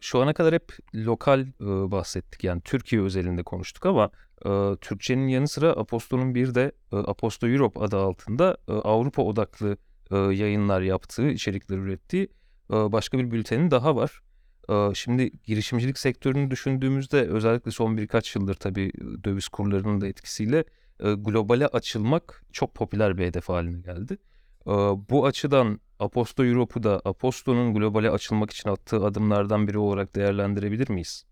[0.03, 4.11] Şu ana kadar hep lokal e, bahsettik yani Türkiye özelinde konuştuk ama
[4.47, 9.77] e, Türkçenin yanı sıra Aposto'nun bir de e, Aposto Europe adı altında e, Avrupa odaklı
[10.11, 12.29] e, yayınlar yaptığı, içerikler ürettiği
[12.71, 14.23] e, başka bir bültenin daha var.
[14.71, 20.65] E, Şimdi girişimcilik sektörünü düşündüğümüzde özellikle son birkaç yıldır tabii e, döviz kurlarının da etkisiyle
[21.01, 24.19] e, globale açılmak çok popüler bir hedef haline geldi.
[24.67, 24.71] E,
[25.11, 31.25] Bu açıdan Aposto Europe'u da Aposto'nun globale açılmak için attığı adımlardan biri olarak değerlendirebilir miyiz?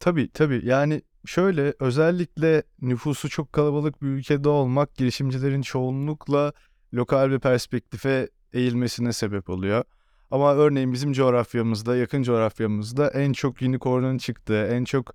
[0.00, 6.52] Tabii tabii yani şöyle özellikle nüfusu çok kalabalık bir ülkede olmak girişimcilerin çoğunlukla
[6.94, 9.84] lokal bir perspektife eğilmesine sebep oluyor.
[10.30, 15.14] Ama örneğin bizim coğrafyamızda, yakın coğrafyamızda en çok unicorn'un çıktığı, en çok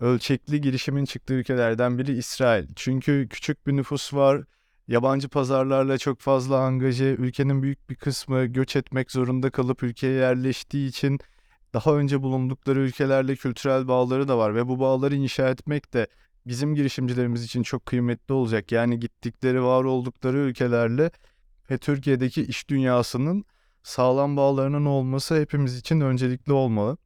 [0.00, 2.68] ölçekli girişimin çıktığı ülkelerden biri İsrail.
[2.76, 4.44] Çünkü küçük bir nüfus var,
[4.88, 10.88] yabancı pazarlarla çok fazla angaje, ülkenin büyük bir kısmı göç etmek zorunda kalıp ülkeye yerleştiği
[10.88, 11.18] için
[11.74, 16.06] daha önce bulundukları ülkelerle kültürel bağları da var ve bu bağları inşa etmek de
[16.46, 18.72] bizim girişimcilerimiz için çok kıymetli olacak.
[18.72, 21.10] Yani gittikleri, var oldukları ülkelerle
[21.70, 23.44] ve Türkiye'deki iş dünyasının
[23.82, 26.96] sağlam bağlarının olması hepimiz için öncelikli olmalı.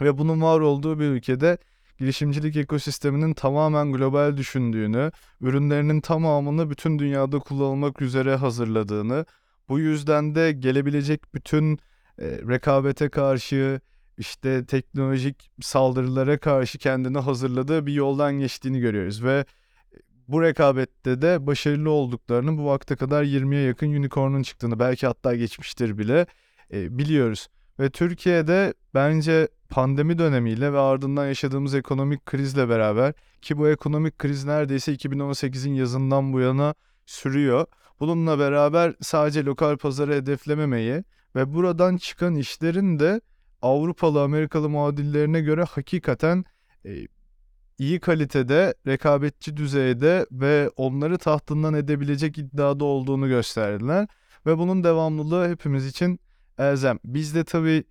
[0.00, 1.58] Ve bunun var olduğu bir ülkede
[1.98, 9.26] girişimcilik ekosisteminin tamamen global düşündüğünü, ürünlerinin tamamını bütün dünyada kullanılmak üzere hazırladığını,
[9.68, 11.78] bu yüzden de gelebilecek bütün
[12.18, 13.80] e, rekabete karşı,
[14.18, 19.44] işte teknolojik saldırılara karşı kendini hazırladığı bir yoldan geçtiğini görüyoruz ve
[20.28, 25.98] bu rekabette de başarılı olduklarını bu vakte kadar 20'ye yakın unicorn'un çıktığını belki hatta geçmiştir
[25.98, 26.26] bile
[26.72, 27.48] e, biliyoruz.
[27.80, 34.44] Ve Türkiye'de bence pandemi dönemiyle ve ardından yaşadığımız ekonomik krizle beraber ki bu ekonomik kriz
[34.44, 36.74] neredeyse 2018'in yazından bu yana
[37.06, 37.66] sürüyor.
[38.00, 41.04] Bununla beraber sadece lokal pazarı hedeflememeyi
[41.36, 43.20] ve buradan çıkan işlerin de
[43.62, 46.44] Avrupalı, Amerikalı muadillerine göre hakikaten
[46.84, 47.06] e,
[47.78, 54.06] iyi kalitede, rekabetçi düzeyde ve onları tahtından edebilecek iddiada olduğunu gösterdiler.
[54.46, 56.20] Ve bunun devamlılığı hepimiz için
[56.58, 56.98] elzem.
[57.04, 57.84] Biz de tabii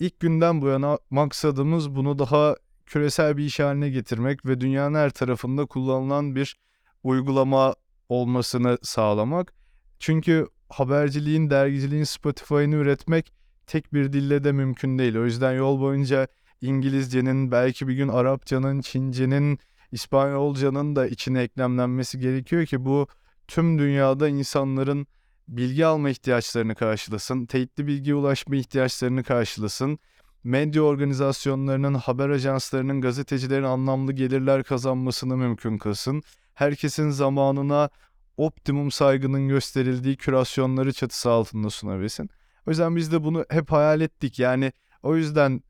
[0.00, 5.10] ilk günden bu yana maksadımız bunu daha küresel bir iş haline getirmek ve dünyanın her
[5.10, 6.56] tarafında kullanılan bir
[7.02, 7.74] uygulama
[8.08, 9.54] olmasını sağlamak.
[9.98, 13.32] Çünkü haberciliğin, dergiciliğin Spotify'ını üretmek
[13.66, 15.16] tek bir dille de mümkün değil.
[15.16, 16.28] O yüzden yol boyunca
[16.60, 19.58] İngilizcenin, belki bir gün Arapçanın, Çincenin,
[19.92, 23.06] İspanyolcanın da içine eklemlenmesi gerekiyor ki bu
[23.48, 25.06] tüm dünyada insanların
[25.50, 29.98] bilgi alma ihtiyaçlarını karşılasın, teyitli bilgiye ulaşma ihtiyaçlarını karşılasın,
[30.44, 36.22] medya organizasyonlarının, haber ajanslarının, gazetecilerin anlamlı gelirler kazanmasını mümkün kılsın,
[36.54, 37.90] herkesin zamanına
[38.36, 42.30] optimum saygının gösterildiği kürasyonları çatısı altında sunabilsin.
[42.66, 44.38] O yüzden biz de bunu hep hayal ettik.
[44.38, 44.72] Yani
[45.02, 45.62] o yüzden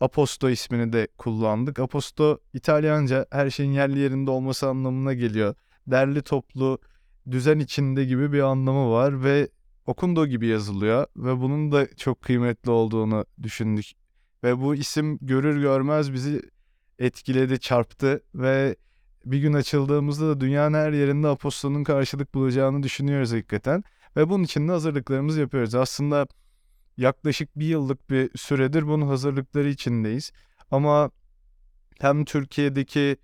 [0.00, 1.78] Aposto ismini de kullandık.
[1.78, 5.54] Aposto İtalyanca her şeyin yerli yerinde olması anlamına geliyor.
[5.86, 6.78] Derli toplu,
[7.30, 9.48] düzen içinde gibi bir anlamı var ve
[9.86, 13.86] okundo gibi yazılıyor ve bunun da çok kıymetli olduğunu düşündük.
[14.44, 16.42] Ve bu isim görür görmez bizi
[16.98, 18.76] etkiledi, çarptı ve
[19.24, 23.84] bir gün açıldığımızda da dünyanın her yerinde Aposto'nun karşılık bulacağını düşünüyoruz hakikaten.
[24.16, 25.74] Ve bunun için de hazırlıklarımızı yapıyoruz.
[25.74, 26.26] Aslında
[26.96, 30.32] yaklaşık bir yıllık bir süredir bunun hazırlıkları içindeyiz.
[30.70, 31.10] Ama
[32.00, 33.16] hem Türkiye'deki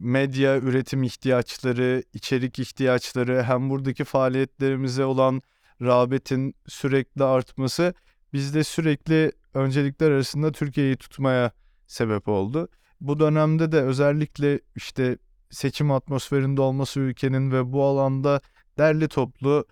[0.00, 5.40] medya üretim ihtiyaçları, içerik ihtiyaçları hem buradaki faaliyetlerimize olan
[5.82, 7.94] rağbetin sürekli artması
[8.32, 11.52] bizde sürekli öncelikler arasında Türkiye'yi tutmaya
[11.86, 12.68] sebep oldu.
[13.00, 15.18] Bu dönemde de özellikle işte
[15.50, 18.40] seçim atmosferinde olması ülkenin ve bu alanda
[18.78, 19.64] derli toplu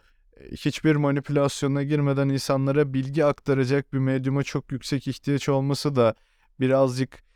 [0.53, 6.15] hiçbir manipülasyona girmeden insanlara bilgi aktaracak bir medyuma çok yüksek ihtiyaç olması da
[6.61, 7.28] birazcık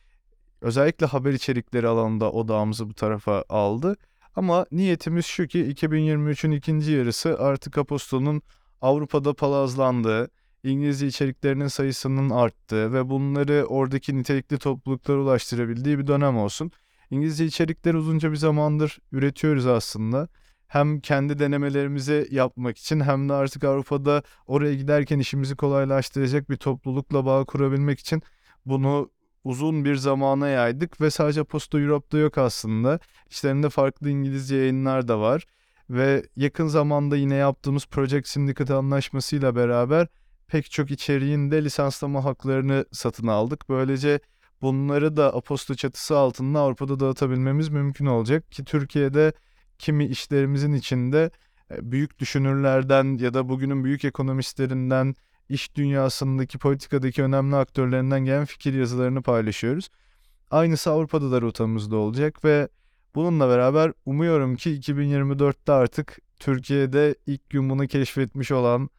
[0.62, 3.96] özellikle haber içerikleri alanında odağımızı bu tarafa aldı.
[4.36, 8.42] Ama niyetimiz şu ki 2023'ün ikinci yarısı artık Apostol'un
[8.80, 10.30] Avrupa'da palazlandığı,
[10.64, 16.72] İngilizce içeriklerinin sayısının arttığı ve bunları oradaki nitelikli topluluklara ulaştırabildiği bir dönem olsun.
[17.10, 20.28] İngilizce içerikler uzunca bir zamandır üretiyoruz aslında.
[20.68, 27.26] Hem kendi denemelerimizi yapmak için hem de artık Avrupa'da oraya giderken işimizi kolaylaştıracak bir toplulukla
[27.26, 28.22] bağ kurabilmek için
[28.66, 29.10] bunu
[29.44, 32.98] uzun bir zamana yaydık ve sadece Posta Europe'da yok aslında.
[33.30, 35.46] İşlerinde farklı İngilizce yayınlar da var.
[35.90, 40.06] Ve yakın zamanda yine yaptığımız Project Syndicate anlaşmasıyla beraber
[40.46, 43.68] pek çok içeriğin de lisanslama haklarını satın aldık.
[43.68, 44.20] Böylece
[44.62, 49.32] bunları da Aposto çatısı altında Avrupa'da dağıtabilmemiz mümkün olacak ki Türkiye'de
[49.78, 51.30] kimi işlerimizin içinde
[51.80, 55.14] büyük düşünürlerden ya da bugünün büyük ekonomistlerinden,
[55.48, 59.88] iş dünyasındaki politikadaki önemli aktörlerinden gelen fikir yazılarını paylaşıyoruz.
[60.50, 62.68] Aynısı Avrupa'da da rotamızda olacak ve
[63.14, 68.90] bununla beraber umuyorum ki 2024'te artık Türkiye'de ilk gün bunu keşfetmiş olan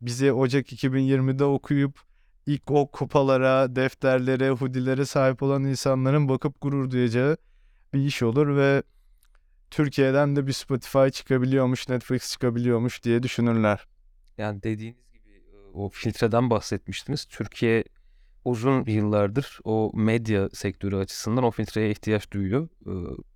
[0.00, 2.00] bizi Ocak 2020'de okuyup
[2.46, 7.36] ilk o kupalara, defterlere, hudilere sahip olan insanların bakıp gurur duyacağı
[7.94, 8.82] bir iş olur ve
[9.70, 13.86] Türkiye'den de bir Spotify çıkabiliyormuş, Netflix çıkabiliyormuş diye düşünürler.
[14.38, 15.11] Yani dediğiniz
[15.72, 17.24] o filtreden bahsetmiştiniz.
[17.24, 17.84] Türkiye
[18.44, 22.68] uzun yıllardır o medya sektörü açısından o filtreye ihtiyaç duyuyor.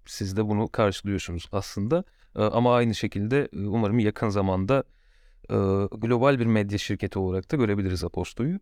[0.06, 2.04] Siz de bunu karşılıyorsunuz aslında.
[2.34, 4.84] Ama aynı şekilde umarım yakın zamanda
[5.92, 8.58] global bir medya şirketi olarak da görebiliriz Aposto'yu.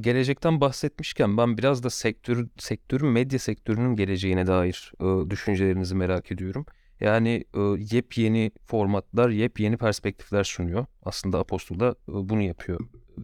[0.00, 4.92] Gelecekten bahsetmişken ben biraz da sektör, sektörün medya sektörünün geleceğine dair
[5.30, 6.66] düşüncelerinizi merak ediyorum.
[7.04, 7.44] Yani
[7.92, 10.86] yepyeni formatlar, yepyeni perspektifler sunuyor.
[11.02, 12.80] Aslında Apostol da bunu yapıyor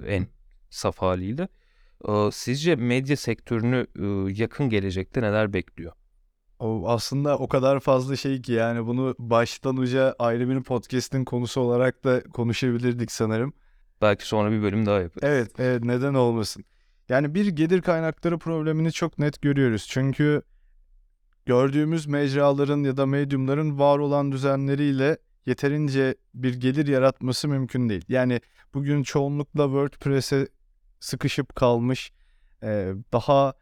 [0.07, 0.27] en
[0.71, 1.49] saf haliyle.
[2.33, 3.87] Sizce medya sektörünü
[4.39, 5.93] yakın gelecekte neler bekliyor?
[6.85, 12.05] Aslında o kadar fazla şey ki yani bunu baştan uca ayrı bir podcast'in konusu olarak
[12.05, 13.53] da konuşabilirdik sanırım.
[14.03, 15.29] Belki sonra bir bölüm daha yaparız.
[15.29, 16.65] Evet, evet neden olmasın.
[17.09, 19.87] Yani bir gelir kaynakları problemini çok net görüyoruz.
[19.89, 20.43] Çünkü
[21.47, 28.05] gördüğümüz mecraların ya da medyumların var olan düzenleriyle yeterince bir gelir yaratması mümkün değil.
[28.09, 28.41] Yani
[28.75, 30.49] bugün çoğunlukla WordPress'e
[31.01, 32.13] sıkışıp kalmış,
[33.13, 33.55] daha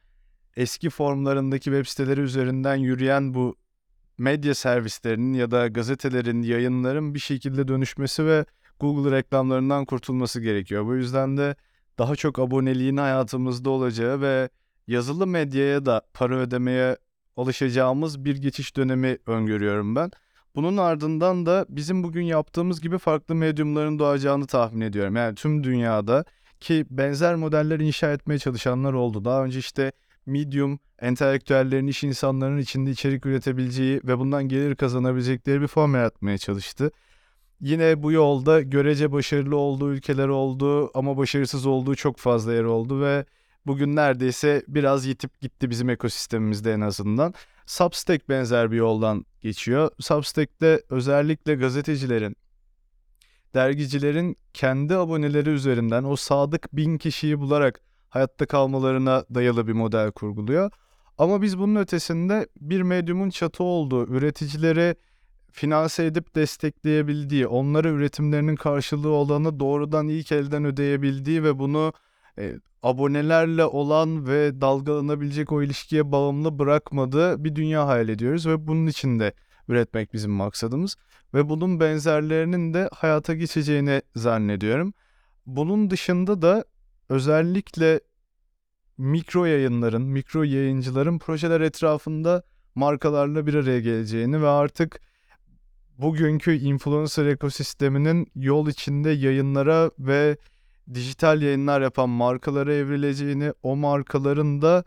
[0.57, 3.57] eski formlarındaki web siteleri üzerinden yürüyen bu
[4.19, 8.45] medya servislerinin ya da gazetelerin, yayınların bir şekilde dönüşmesi ve
[8.81, 10.87] Google reklamlarından kurtulması gerekiyor.
[10.87, 11.57] Bu yüzden de
[11.99, 14.49] daha çok aboneliğin hayatımızda olacağı ve
[14.87, 16.97] yazılı medyaya da para ödemeye
[17.39, 20.11] alışacağımız bir geçiş dönemi öngörüyorum ben.
[20.55, 25.17] Bunun ardından da bizim bugün yaptığımız gibi farklı medyumların doğacağını tahmin ediyorum.
[25.17, 26.25] Yani tüm dünyada
[26.61, 29.25] ki benzer modeller inşa etmeye çalışanlar oldu.
[29.25, 29.93] Daha önce işte
[30.27, 36.91] Medium, entelektüellerin, iş insanlarının içinde içerik üretebileceği ve bundan gelir kazanabilecekleri bir form yaratmaya çalıştı.
[37.61, 43.01] Yine bu yolda görece başarılı olduğu ülkeler oldu ama başarısız olduğu çok fazla yer oldu
[43.01, 43.25] ve
[43.67, 47.35] bugün neredeyse biraz yitip gitti bizim ekosistemimizde en azından.
[47.67, 49.91] Substack benzer bir yoldan geçiyor.
[50.01, 52.37] Substack'te özellikle gazetecilerin,
[53.55, 60.71] dergicilerin kendi aboneleri üzerinden o sadık bin kişiyi bularak hayatta kalmalarına dayalı bir model kurguluyor.
[61.19, 64.95] Ama biz bunun ötesinde bir medyumun çatı olduğu, üreticileri
[65.53, 71.93] finanse edip destekleyebildiği, onlara üretimlerinin karşılığı olanı doğrudan ilk elden ödeyebildiği ve bunu
[72.39, 78.87] e, abonelerle olan ve dalgalanabilecek o ilişkiye bağımlı bırakmadığı bir dünya hayal ediyoruz ve bunun
[78.87, 79.33] için de
[79.69, 80.97] üretmek bizim maksadımız
[81.35, 84.95] ve bunun benzerlerinin de hayata geçeceğini zannediyorum.
[85.47, 86.65] Bunun dışında da
[87.09, 88.01] özellikle
[88.99, 92.43] mikro yayınların, mikro yayıncıların projeler etrafında
[92.75, 95.01] markalarla bir araya geleceğini ve artık
[95.99, 100.37] bugünkü influencer ekosisteminin yol içinde yayınlara ve
[100.95, 104.85] dijital yayınlar yapan markalara evrileceğini, o markaların da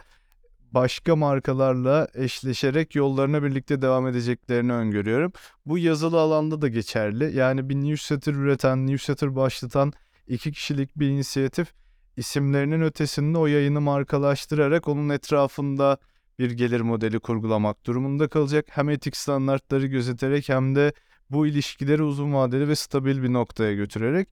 [0.72, 5.32] başka markalarla eşleşerek yollarına birlikte devam edeceklerini öngörüyorum.
[5.66, 7.38] Bu yazılı alanda da geçerli.
[7.38, 9.94] Yani bir newsletter üreten, newsletter başlatan
[10.28, 11.74] iki kişilik bir inisiyatif
[12.18, 15.98] isimlerinin ötesinde o yayını markalaştırarak onun etrafında
[16.40, 18.66] bir gelir modeli kurgulamak durumunda kalacak.
[18.70, 20.94] Hem etik standartları gözeterek hem de
[21.30, 24.30] bu ilişkileri uzun vadeli ve stabil bir noktaya götürerek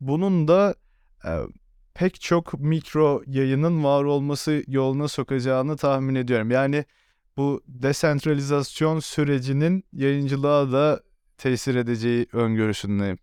[0.00, 0.74] bunun da
[1.94, 6.50] pek çok mikro yayının var olması yoluna sokacağını tahmin ediyorum.
[6.50, 6.84] Yani
[7.36, 11.02] bu desentralizasyon sürecinin yayıncılığa da
[11.38, 13.18] tesir edeceği öngörüsündeyim.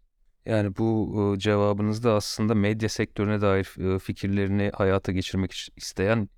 [0.46, 3.64] Yani bu cevabınızda aslında medya sektörüne dair
[4.00, 6.30] fikirlerini hayata geçirmek isteyen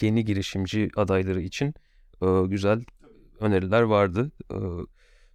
[0.00, 1.74] yeni girişimci adayları için
[2.46, 2.84] güzel
[3.40, 4.32] öneriler vardı.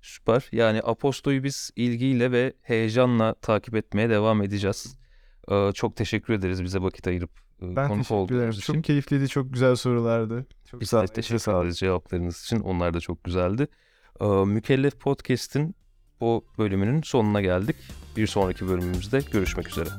[0.01, 0.47] Süper.
[0.51, 4.97] Yani Aposto'yu biz ilgiyle ve heyecanla takip etmeye devam edeceğiz.
[5.49, 7.31] E, Çok teşekkür ederiz bize vakit ayırıp
[7.61, 8.73] e, Ben konuk olduğunuz için.
[8.73, 10.45] Çok keyifliydi, çok güzel sorulardı.
[10.65, 12.59] Çok Biz de teşekkür ederiz cevaplarınız için.
[12.59, 13.67] Onlar da çok güzeldi.
[14.21, 15.75] Ee, Mükellef Podcast'in
[16.21, 17.75] bu bölümünün sonuna geldik.
[18.17, 19.89] Bir sonraki bölümümüzde görüşmek üzere.